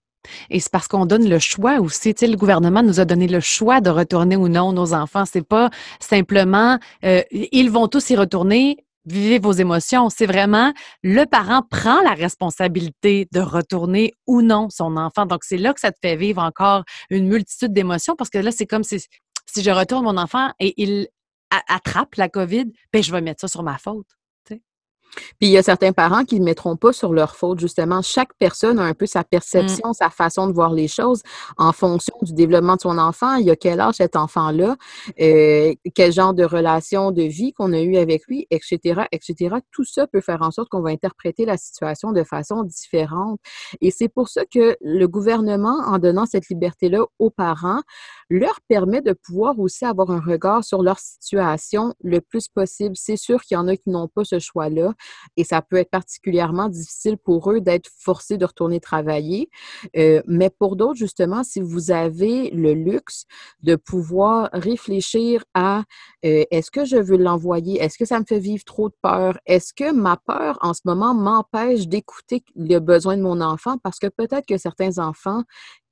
Et 0.50 0.60
c'est 0.60 0.70
parce 0.70 0.88
qu'on 0.88 1.06
donne 1.06 1.28
le 1.28 1.38
choix 1.38 1.80
aussi. 1.80 2.14
Tu 2.14 2.20
sais, 2.20 2.30
le 2.30 2.36
gouvernement 2.36 2.82
nous 2.82 3.00
a 3.00 3.04
donné 3.04 3.26
le 3.26 3.40
choix 3.40 3.80
de 3.80 3.90
retourner 3.90 4.36
ou 4.36 4.48
non 4.48 4.72
nos 4.72 4.94
enfants. 4.94 5.24
C'est 5.24 5.46
pas 5.46 5.70
simplement 6.00 6.78
euh, 7.04 7.22
ils 7.30 7.70
vont 7.70 7.88
tous 7.88 8.10
y 8.10 8.16
retourner. 8.16 8.76
Vivez 9.04 9.40
vos 9.40 9.52
émotions. 9.52 10.10
C'est 10.10 10.26
vraiment 10.26 10.72
le 11.02 11.24
parent 11.24 11.62
prend 11.68 12.00
la 12.02 12.14
responsabilité 12.14 13.28
de 13.32 13.40
retourner 13.40 14.12
ou 14.26 14.42
non 14.42 14.68
son 14.70 14.96
enfant. 14.96 15.26
Donc, 15.26 15.42
c'est 15.42 15.56
là 15.56 15.74
que 15.74 15.80
ça 15.80 15.90
te 15.90 15.98
fait 16.00 16.16
vivre 16.16 16.40
encore 16.40 16.84
une 17.10 17.26
multitude 17.26 17.72
d'émotions 17.72 18.14
parce 18.16 18.30
que 18.30 18.38
là, 18.38 18.52
c'est 18.52 18.66
comme 18.66 18.84
si, 18.84 19.04
je 19.56 19.70
retourne 19.70 20.04
mon 20.04 20.16
enfant 20.16 20.50
et 20.60 20.74
il 20.80 21.08
attrape 21.68 22.14
la 22.14 22.28
COVID, 22.28 22.72
ben, 22.92 23.02
je 23.02 23.12
vais 23.12 23.20
mettre 23.20 23.40
ça 23.42 23.48
sur 23.48 23.62
ma 23.62 23.76
faute. 23.76 24.06
Puis 25.38 25.48
il 25.48 25.50
y 25.50 25.58
a 25.58 25.62
certains 25.62 25.92
parents 25.92 26.24
qui 26.24 26.40
ne 26.40 26.44
mettront 26.44 26.76
pas 26.76 26.92
sur 26.92 27.12
leur 27.12 27.36
faute, 27.36 27.60
justement. 27.60 28.02
Chaque 28.02 28.32
personne 28.38 28.78
a 28.78 28.84
un 28.84 28.94
peu 28.94 29.06
sa 29.06 29.20
mmh. 29.20 29.24
perception, 29.30 29.92
sa 29.92 30.10
façon 30.10 30.46
de 30.46 30.52
voir 30.52 30.72
les 30.72 30.88
choses 30.88 31.22
en 31.58 31.72
fonction 31.72 32.14
du 32.22 32.32
développement 32.32 32.76
de 32.76 32.80
son 32.80 32.98
enfant. 32.98 33.34
Il 33.34 33.46
y 33.46 33.50
a 33.50 33.56
quel 33.56 33.80
âge 33.80 33.96
cet 33.96 34.16
enfant-là, 34.16 34.76
euh, 35.20 35.74
quel 35.94 36.12
genre 36.12 36.34
de 36.34 36.44
relation 36.44 37.10
de 37.10 37.22
vie 37.22 37.52
qu'on 37.52 37.72
a 37.72 37.80
eu 37.80 37.96
avec 37.96 38.26
lui, 38.26 38.46
etc., 38.50 39.02
etc. 39.12 39.56
Tout 39.70 39.84
ça 39.84 40.06
peut 40.06 40.20
faire 40.20 40.42
en 40.42 40.50
sorte 40.50 40.68
qu'on 40.68 40.80
va 40.80 40.90
interpréter 40.90 41.44
la 41.44 41.56
situation 41.56 42.12
de 42.12 42.24
façon 42.24 42.62
différente. 42.62 43.40
Et 43.80 43.90
c'est 43.90 44.08
pour 44.08 44.28
ça 44.28 44.44
que 44.44 44.76
le 44.80 45.06
gouvernement, 45.06 45.78
en 45.86 45.98
donnant 45.98 46.26
cette 46.26 46.48
liberté-là 46.48 47.04
aux 47.18 47.30
parents, 47.30 47.82
leur 48.30 48.60
permet 48.68 49.02
de 49.02 49.12
pouvoir 49.12 49.58
aussi 49.58 49.84
avoir 49.84 50.10
un 50.10 50.20
regard 50.20 50.64
sur 50.64 50.82
leur 50.82 50.98
situation 50.98 51.94
le 52.02 52.20
plus 52.20 52.48
possible. 52.48 52.96
C'est 52.96 53.16
sûr 53.16 53.42
qu'il 53.42 53.56
y 53.56 53.58
en 53.58 53.68
a 53.68 53.76
qui 53.76 53.90
n'ont 53.90 54.08
pas 54.08 54.24
ce 54.24 54.38
choix-là 54.38 54.94
et 55.36 55.44
ça 55.44 55.62
peut 55.62 55.76
être 55.76 55.90
particulièrement 55.90 56.68
difficile 56.68 57.16
pour 57.16 57.50
eux 57.50 57.60
d'être 57.60 57.90
forcés 57.98 58.36
de 58.36 58.44
retourner 58.44 58.80
travailler. 58.80 59.48
Euh, 59.96 60.22
mais 60.26 60.50
pour 60.50 60.76
d'autres, 60.76 60.98
justement, 60.98 61.42
si 61.42 61.60
vous 61.60 61.90
avez 61.90 62.50
le 62.50 62.74
luxe 62.74 63.24
de 63.62 63.76
pouvoir 63.76 64.50
réfléchir 64.52 65.44
à 65.54 65.82
euh, 66.24 66.44
est-ce 66.50 66.70
que 66.70 66.84
je 66.84 66.96
veux 66.96 67.16
l'envoyer? 67.16 67.82
Est-ce 67.82 67.98
que 67.98 68.04
ça 68.04 68.18
me 68.20 68.24
fait 68.24 68.38
vivre 68.38 68.64
trop 68.64 68.88
de 68.88 68.94
peur? 69.02 69.38
Est-ce 69.46 69.72
que 69.74 69.92
ma 69.92 70.16
peur 70.16 70.58
en 70.60 70.74
ce 70.74 70.82
moment 70.84 71.14
m'empêche 71.14 71.88
d'écouter 71.88 72.44
le 72.54 72.78
besoin 72.78 73.16
de 73.16 73.22
mon 73.22 73.40
enfant? 73.40 73.78
Parce 73.78 73.98
que 73.98 74.08
peut-être 74.08 74.46
que 74.46 74.58
certains 74.58 74.98
enfants 74.98 75.42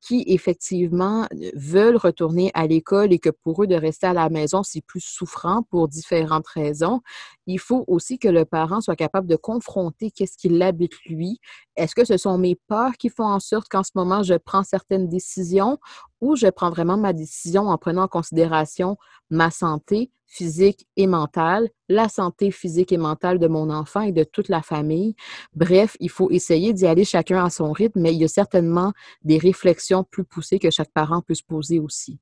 qui 0.01 0.25
effectivement 0.27 1.27
veulent 1.55 1.97
retourner 1.97 2.51
à 2.55 2.67
l'école 2.67 3.13
et 3.13 3.19
que 3.19 3.31
pour 3.31 3.63
eux 3.63 3.67
de 3.67 3.75
rester 3.75 4.07
à 4.07 4.13
la 4.13 4.29
maison, 4.31 4.63
c'est 4.63 4.81
plus 4.81 5.01
souffrant 5.01 5.63
pour 5.71 5.89
différentes 5.89 6.47
raisons, 6.49 7.01
il 7.47 7.59
faut 7.59 7.85
aussi 7.87 8.19
que 8.19 8.29
le 8.29 8.45
parent 8.45 8.81
soit 8.81 8.97
capable 8.97 9.27
de 9.27 9.37
confronter 9.37 10.11
qu'est-ce 10.11 10.37
qui 10.39 10.49
l'habite 10.49 10.95
lui. 11.07 11.39
Est-ce 11.77 11.95
que 11.95 12.05
ce 12.05 12.17
sont 12.17 12.39
mes 12.39 12.57
peurs 12.69 12.93
qui 12.99 13.09
font 13.11 13.25
en 13.27 13.41
sorte 13.41 13.69
qu'en 13.69 13.83
ce 13.83 13.93
moment, 13.95 14.23
je 14.23 14.35
prends 14.35 14.63
certaines 14.63 15.09
décisions 15.09 15.79
ou 16.21 16.37
je 16.37 16.47
prends 16.49 16.71
vraiment 16.71 16.97
ma 16.97 17.13
décision 17.13 17.69
en 17.69 17.79
prenant 17.79 18.03
en 18.05 18.09
considération 18.09 18.97
ma 19.31 19.51
santé? 19.51 20.11
Physique 20.31 20.87
et 20.97 21.09
mentale, 21.09 21.69
la 21.88 22.09
santé 22.09 22.53
physique 22.53 22.93
et 22.93 22.97
mentale 22.97 23.38
de 23.38 23.49
mon 23.49 23.69
enfant 23.69 24.03
et 24.03 24.12
de 24.12 24.25
toute 24.25 24.49
la 24.49 24.62
famille. 24.62 25.16
Bref, 25.55 25.97
il 26.01 26.09
faut 26.09 26.31
essayer 26.31 26.73
d'y 26.73 26.87
aller 26.87 27.05
chacun 27.05 27.45
à 27.45 27.51
son 27.51 27.73
rythme, 27.73 28.01
mais 28.01 28.14
il 28.14 28.21
y 28.21 28.25
a 28.25 28.29
certainement 28.29 28.93
des 29.25 29.38
réflexions 29.38 30.05
plus 30.05 30.25
poussées 30.25 30.61
que 30.61 30.71
chaque 30.71 30.93
parent 30.93 31.21
peut 31.21 31.35
se 31.35 31.43
poser 31.43 31.81
aussi. 31.81 32.21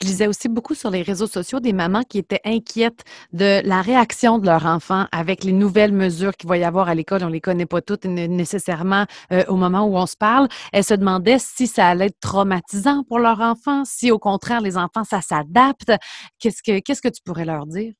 Je 0.00 0.06
lisais 0.06 0.26
aussi 0.26 0.48
beaucoup 0.48 0.74
sur 0.74 0.90
les 0.90 1.02
réseaux 1.02 1.26
sociaux 1.26 1.60
des 1.60 1.72
mamans 1.72 2.02
qui 2.02 2.18
étaient 2.18 2.40
inquiètes 2.44 3.04
de 3.32 3.60
la 3.64 3.82
réaction 3.82 4.38
de 4.38 4.46
leur 4.46 4.66
enfant 4.66 5.06
avec 5.12 5.44
les 5.44 5.52
nouvelles 5.52 5.92
mesures 5.92 6.36
qu'il 6.36 6.48
va 6.48 6.58
y 6.58 6.64
avoir 6.64 6.88
à 6.88 6.94
l'école. 6.94 7.22
On 7.24 7.28
ne 7.28 7.32
les 7.32 7.40
connaît 7.40 7.66
pas 7.66 7.80
toutes 7.80 8.04
nécessairement 8.04 9.06
euh, 9.32 9.44
au 9.48 9.56
moment 9.56 9.84
où 9.84 9.96
on 9.96 10.06
se 10.06 10.16
parle. 10.16 10.48
Elles 10.72 10.84
se 10.84 10.94
demandaient 10.94 11.38
si 11.38 11.66
ça 11.66 11.88
allait 11.88 12.06
être 12.06 12.20
traumatisant 12.20 13.04
pour 13.04 13.18
leur 13.18 13.40
enfant, 13.40 13.84
si 13.84 14.10
au 14.10 14.18
contraire 14.18 14.60
les 14.60 14.76
enfants, 14.76 15.04
ça 15.04 15.20
s'adapte. 15.20 15.92
Qu'est-ce 16.38 16.62
que, 16.62 16.80
qu'est-ce 16.80 17.02
que 17.02 17.08
tu 17.08 17.22
pourrais 17.22 17.44
leur 17.44 17.66
dire? 17.66 17.92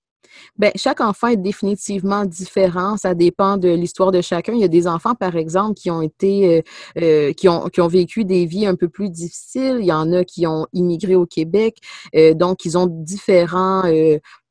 Bien, 0.58 0.70
chaque 0.76 1.00
enfant 1.00 1.28
est 1.28 1.36
définitivement 1.36 2.24
différent. 2.24 2.96
Ça 2.96 3.14
dépend 3.14 3.56
de 3.56 3.68
l'histoire 3.68 4.10
de 4.10 4.20
chacun. 4.20 4.52
Il 4.52 4.60
y 4.60 4.64
a 4.64 4.68
des 4.68 4.86
enfants, 4.86 5.14
par 5.14 5.36
exemple, 5.36 5.74
qui 5.74 5.90
ont 5.90 6.02
été, 6.02 6.58
euh, 6.58 6.62
euh, 7.02 7.32
qui, 7.32 7.48
ont, 7.48 7.88
vécu 7.88 8.24
des 8.24 8.46
vies 8.46 8.66
un 8.66 8.74
peu 8.74 8.88
plus 8.88 9.10
difficiles. 9.10 9.78
Il 9.80 9.86
y 9.86 9.92
en 9.92 10.12
a 10.12 10.24
qui 10.24 10.46
ont 10.46 10.66
immigré 10.72 11.14
au 11.14 11.26
Québec. 11.26 11.78
Euh, 12.14 12.34
donc, 12.34 12.64
ils 12.64 12.76
ont 12.78 12.86
différents 12.86 13.82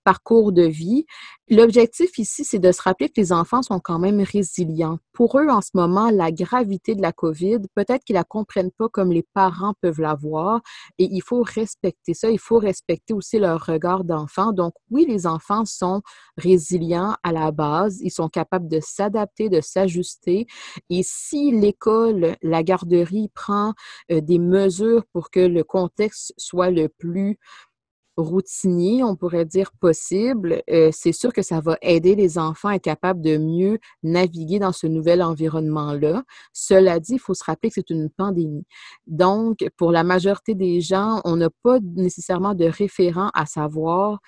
parcours 0.09 0.51
de 0.51 0.63
vie. 0.63 1.05
L'objectif 1.51 2.17
ici, 2.17 2.43
c'est 2.43 2.57
de 2.57 2.71
se 2.71 2.81
rappeler 2.81 3.09
que 3.09 3.21
les 3.21 3.31
enfants 3.31 3.61
sont 3.61 3.79
quand 3.79 3.99
même 3.99 4.21
résilients. 4.21 4.97
Pour 5.13 5.39
eux, 5.39 5.49
en 5.49 5.61
ce 5.61 5.69
moment, 5.75 6.09
la 6.09 6.31
gravité 6.31 6.95
de 6.95 7.01
la 7.01 7.11
COVID, 7.11 7.59
peut-être 7.75 8.03
qu'ils 8.03 8.15
la 8.15 8.23
comprennent 8.23 8.71
pas 8.71 8.89
comme 8.89 9.11
les 9.11 9.25
parents 9.35 9.73
peuvent 9.81 10.01
la 10.01 10.15
voir 10.15 10.61
et 10.97 11.07
il 11.11 11.21
faut 11.21 11.43
respecter 11.43 12.15
ça. 12.15 12.31
Il 12.31 12.39
faut 12.39 12.57
respecter 12.57 13.13
aussi 13.13 13.37
leur 13.37 13.63
regard 13.63 14.03
d'enfant. 14.03 14.51
Donc, 14.51 14.73
oui, 14.89 15.05
les 15.07 15.27
enfants 15.27 15.65
sont 15.65 16.01
résilients 16.37 17.15
à 17.21 17.31
la 17.31 17.51
base. 17.51 17.99
Ils 18.01 18.11
sont 18.11 18.29
capables 18.29 18.67
de 18.67 18.79
s'adapter, 18.81 19.49
de 19.49 19.61
s'ajuster. 19.61 20.47
Et 20.89 21.01
si 21.03 21.51
l'école, 21.51 22.35
la 22.41 22.63
garderie 22.63 23.29
prend 23.35 23.73
euh, 24.11 24.21
des 24.21 24.39
mesures 24.39 25.03
pour 25.13 25.29
que 25.29 25.39
le 25.39 25.63
contexte 25.63 26.33
soit 26.37 26.71
le 26.71 26.89
plus 26.89 27.37
routinier, 28.19 29.03
on 29.03 29.15
pourrait 29.15 29.45
dire 29.45 29.71
possible, 29.79 30.61
euh, 30.69 30.89
c'est 30.91 31.11
sûr 31.11 31.33
que 31.33 31.41
ça 31.41 31.59
va 31.61 31.77
aider 31.81 32.15
les 32.15 32.37
enfants 32.37 32.69
à 32.69 32.75
être 32.75 32.83
capables 32.83 33.21
de 33.21 33.37
mieux 33.37 33.79
naviguer 34.03 34.59
dans 34.59 34.71
ce 34.71 34.87
nouvel 34.87 35.21
environnement-là. 35.21 36.23
Cela 36.53 36.99
dit, 36.99 37.13
il 37.13 37.19
faut 37.19 37.33
se 37.33 37.43
rappeler 37.43 37.69
que 37.69 37.75
c'est 37.75 37.89
une 37.89 38.09
pandémie. 38.09 38.65
Donc, 39.07 39.65
pour 39.77 39.91
la 39.91 40.03
majorité 40.03 40.55
des 40.55 40.81
gens, 40.81 41.21
on 41.25 41.37
n'a 41.37 41.49
pas 41.63 41.79
nécessairement 41.95 42.53
de 42.53 42.65
référent 42.65 43.31
à 43.33 43.45
savoir 43.45 44.19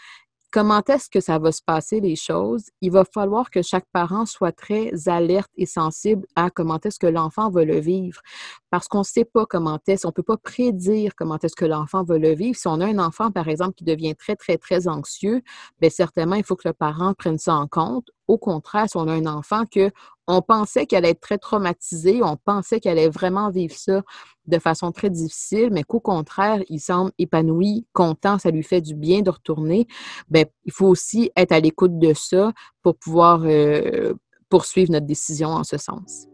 comment 0.52 0.82
est-ce 0.88 1.10
que 1.10 1.22
ça 1.22 1.40
va 1.40 1.52
se 1.52 1.62
passer 1.64 2.00
les 2.02 2.16
choses, 2.16 2.66
il 2.82 2.92
va 2.92 3.06
falloir 3.06 3.50
que 3.50 3.62
chaque 3.62 3.86
parent 3.94 4.26
soit 4.26 4.52
très 4.52 4.92
alerte 5.08 5.50
et 5.56 5.66
sensible 5.66 6.28
à 6.36 6.50
comment 6.50 6.80
est-ce 6.84 7.00
que 7.00 7.08
l'enfant 7.08 7.50
va 7.50 7.64
le 7.64 7.80
vivre. 7.80 8.22
Parce 8.70 8.88
qu'on 8.88 9.00
ne 9.00 9.04
sait 9.04 9.26
pas 9.26 9.46
comment 9.46 9.80
est-ce, 9.88 10.06
on 10.06 10.10
ne 10.10 10.14
peut 10.14 10.24
pas 10.24 10.38
prédire 10.38 11.14
comment 11.16 11.38
est-ce 11.40 11.56
que 11.56 11.66
l'enfant 11.66 12.04
va 12.04 12.18
le 12.18 12.34
vivre. 12.34 12.58
Si 12.58 12.68
on 12.68 12.82
a 12.82 12.86
un 12.86 13.00
enfant, 13.00 13.32
par 13.32 13.48
exemple, 13.48 13.74
qui 13.76 13.86
devient 13.86 14.16
très, 14.16 14.36
très, 14.36 14.58
très 14.58 14.88
anxieux, 14.88 15.42
bien 15.80 15.90
certainement, 15.90 16.36
il 16.36 16.44
faut 16.44 16.56
que 16.56 16.68
le 16.68 16.74
parent 16.74 17.14
prenne 17.14 17.38
ça 17.38 17.56
en 17.56 17.68
compte. 17.68 18.10
Au 18.28 18.38
contraire, 18.38 18.90
si 18.90 18.98
on 18.98 19.08
a 19.08 19.14
un 19.14 19.26
enfant 19.26 19.66
que 19.66 19.92
on 20.28 20.42
pensait 20.42 20.86
qu'elle 20.86 21.00
allait 21.00 21.12
être 21.12 21.20
très 21.20 21.38
traumatisée, 21.38 22.22
on 22.24 22.38
pensait 22.38 22.80
qu'elle 22.80 22.98
allait 22.98 23.10
vraiment 23.10 23.50
vivre 23.50 23.76
ça 23.76 24.02
de 24.48 24.60
façon 24.60 24.92
très 24.92 25.10
difficile, 25.10 25.70
mais 25.72 25.84
qu'au 25.84 26.00
contraire, 26.00 26.62
il 26.70 26.80
semble 26.80 27.12
épanoui, 27.18 27.86
content, 27.94 28.40
ça 28.40 28.52
lui 28.52 28.64
fait 28.64 28.82
du 28.82 28.96
bien 28.96 29.22
de 29.22 29.30
retourner. 29.30 29.88
Bien, 30.30 30.46
il 30.66 30.72
faut 30.72 30.88
aussi 30.88 31.32
être 31.36 31.52
à 31.52 31.60
l'écoute 31.60 32.00
de 32.00 32.14
ça 32.14 32.54
pour 32.82 32.96
pouvoir 32.96 33.42
euh, 33.44 34.14
poursuivre 34.50 34.92
notre 34.92 35.06
décision 35.06 35.50
en 35.50 35.64
ce 35.64 35.78
sens. 35.78 36.28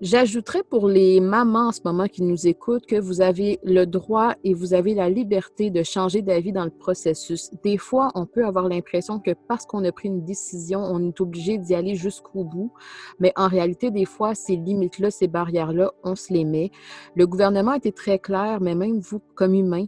J'ajouterais 0.00 0.62
pour 0.62 0.88
les 0.88 1.20
mamans 1.20 1.68
en 1.68 1.72
ce 1.72 1.82
moment 1.84 2.06
qui 2.06 2.22
nous 2.22 2.46
écoutent 2.46 2.86
que 2.86 2.98
vous 2.98 3.20
avez 3.20 3.58
le 3.62 3.84
droit 3.84 4.34
et 4.44 4.54
vous 4.54 4.72
avez 4.72 4.94
la 4.94 5.10
liberté 5.10 5.68
de 5.68 5.82
changer 5.82 6.22
d'avis 6.22 6.52
dans 6.52 6.64
le 6.64 6.70
processus. 6.70 7.50
Des 7.62 7.76
fois, 7.76 8.10
on 8.14 8.24
peut 8.24 8.46
avoir 8.46 8.66
l'impression 8.66 9.20
que 9.20 9.32
parce 9.46 9.66
qu'on 9.66 9.84
a 9.84 9.92
pris 9.92 10.08
une 10.08 10.24
décision, 10.24 10.80
on 10.80 11.06
est 11.08 11.20
obligé 11.20 11.58
d'y 11.58 11.74
aller 11.74 11.96
jusqu'au 11.96 12.44
bout. 12.44 12.72
Mais 13.18 13.34
en 13.36 13.46
réalité, 13.46 13.90
des 13.90 14.06
fois, 14.06 14.34
ces 14.34 14.56
limites-là, 14.56 15.10
ces 15.10 15.28
barrières-là, 15.28 15.92
on 16.02 16.16
se 16.16 16.32
les 16.32 16.46
met. 16.46 16.70
Le 17.14 17.26
gouvernement 17.26 17.72
a 17.72 17.76
été 17.76 17.92
très 17.92 18.18
clair, 18.18 18.62
mais 18.62 18.74
même 18.74 19.00
vous, 19.00 19.20
comme 19.34 19.52
humain, 19.52 19.84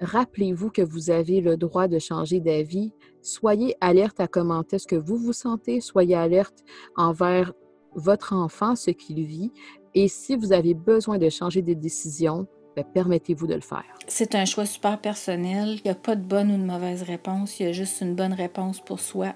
rappelez-vous 0.00 0.70
que 0.70 0.82
vous 0.82 1.10
avez 1.10 1.40
le 1.40 1.56
droit 1.56 1.86
de 1.86 2.00
changer 2.00 2.40
d'avis. 2.40 2.92
Soyez 3.22 3.76
alerte 3.80 4.18
à 4.18 4.26
comment 4.26 4.64
est-ce 4.72 4.88
que 4.88 4.96
vous 4.96 5.16
vous 5.16 5.32
sentez. 5.32 5.80
Soyez 5.80 6.16
alerte 6.16 6.64
envers 6.96 7.52
votre 7.94 8.34
enfant 8.34 8.76
ce 8.76 8.90
qu'il 8.90 9.24
vit 9.24 9.52
et 9.94 10.08
si 10.08 10.36
vous 10.36 10.52
avez 10.52 10.74
besoin 10.74 11.18
de 11.18 11.28
changer 11.28 11.62
des 11.62 11.74
décisions, 11.74 12.46
ben, 12.76 12.84
permettez-vous 12.84 13.46
de 13.46 13.54
le 13.54 13.60
faire. 13.60 13.84
C'est 14.06 14.34
un 14.34 14.44
choix 14.44 14.66
super 14.66 15.00
personnel. 15.00 15.78
Il 15.78 15.82
n'y 15.84 15.90
a 15.90 15.96
pas 15.96 16.14
de 16.14 16.22
bonne 16.22 16.52
ou 16.52 16.56
de 16.56 16.64
mauvaise 16.64 17.02
réponse. 17.02 17.58
Il 17.58 17.66
y 17.66 17.68
a 17.68 17.72
juste 17.72 18.00
une 18.00 18.14
bonne 18.14 18.32
réponse 18.32 18.80
pour 18.80 19.00
soi. 19.00 19.34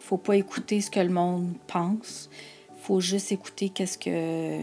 Il 0.00 0.04
faut 0.04 0.18
pas 0.18 0.36
écouter 0.36 0.80
ce 0.80 0.90
que 0.90 1.00
le 1.00 1.08
monde 1.08 1.54
pense. 1.66 2.30
faut 2.82 3.00
juste 3.00 3.32
écouter 3.32 3.70
qu'est-ce 3.70 3.98
que 3.98 4.60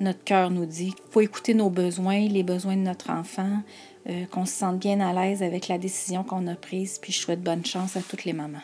notre 0.00 0.24
cœur 0.24 0.50
nous 0.50 0.66
dit. 0.66 0.92
faut 1.10 1.20
écouter 1.20 1.54
nos 1.54 1.70
besoins, 1.70 2.26
les 2.26 2.42
besoins 2.42 2.74
de 2.74 2.82
notre 2.82 3.10
enfant, 3.10 3.62
euh, 4.08 4.24
qu'on 4.26 4.44
se 4.44 4.54
sente 4.54 4.80
bien 4.80 4.98
à 4.98 5.12
l'aise 5.12 5.44
avec 5.44 5.68
la 5.68 5.78
décision 5.78 6.24
qu'on 6.24 6.48
a 6.48 6.56
prise. 6.56 6.98
Puis 6.98 7.12
je 7.12 7.20
souhaite 7.20 7.42
bonne 7.42 7.64
chance 7.64 7.96
à 7.96 8.00
toutes 8.00 8.24
les 8.24 8.32
mamans. 8.32 8.58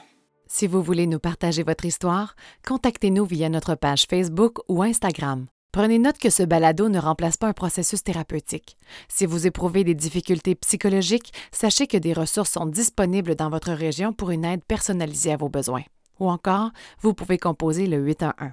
Si 0.53 0.67
vous 0.67 0.83
voulez 0.83 1.07
nous 1.07 1.21
partager 1.21 1.63
votre 1.63 1.85
histoire, 1.85 2.35
contactez-nous 2.67 3.25
via 3.25 3.49
notre 3.49 3.77
page 3.77 4.07
Facebook 4.11 4.59
ou 4.69 4.83
Instagram. 4.83 5.47
Prenez 5.71 6.01
note 6.01 6.19
que 6.19 6.29
ce 6.29 6.43
balado 6.43 6.89
ne 6.89 6.99
remplace 6.99 7.37
pas 7.37 7.47
un 7.47 7.53
processus 7.53 8.03
thérapeutique. 8.03 8.77
Si 9.09 9.27
vous 9.27 9.47
éprouvez 9.47 9.85
des 9.85 9.95
difficultés 9.95 10.57
psychologiques, 10.57 11.33
sachez 11.53 11.87
que 11.87 11.97
des 11.97 12.13
ressources 12.13 12.51
sont 12.51 12.67
disponibles 12.67 13.37
dans 13.37 13.49
votre 13.49 13.71
région 13.71 14.13
pour 14.13 14.33
une 14.33 14.45
aide 14.45 14.65
personnalisée 14.65 15.33
à 15.33 15.37
vos 15.37 15.49
besoins. 15.49 15.85
Ou 16.19 16.29
encore, 16.29 16.73
vous 17.01 17.15
pouvez 17.15 17.39
composer 17.39 17.87
le 17.87 17.99
811. 17.99 18.51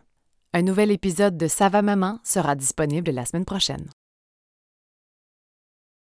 Un 0.54 0.62
nouvel 0.62 0.92
épisode 0.92 1.36
de 1.36 1.48
Ça 1.48 1.68
va 1.68 1.82
maman 1.82 2.20
sera 2.24 2.54
disponible 2.54 3.10
la 3.10 3.26
semaine 3.26 3.44
prochaine. 3.44 3.90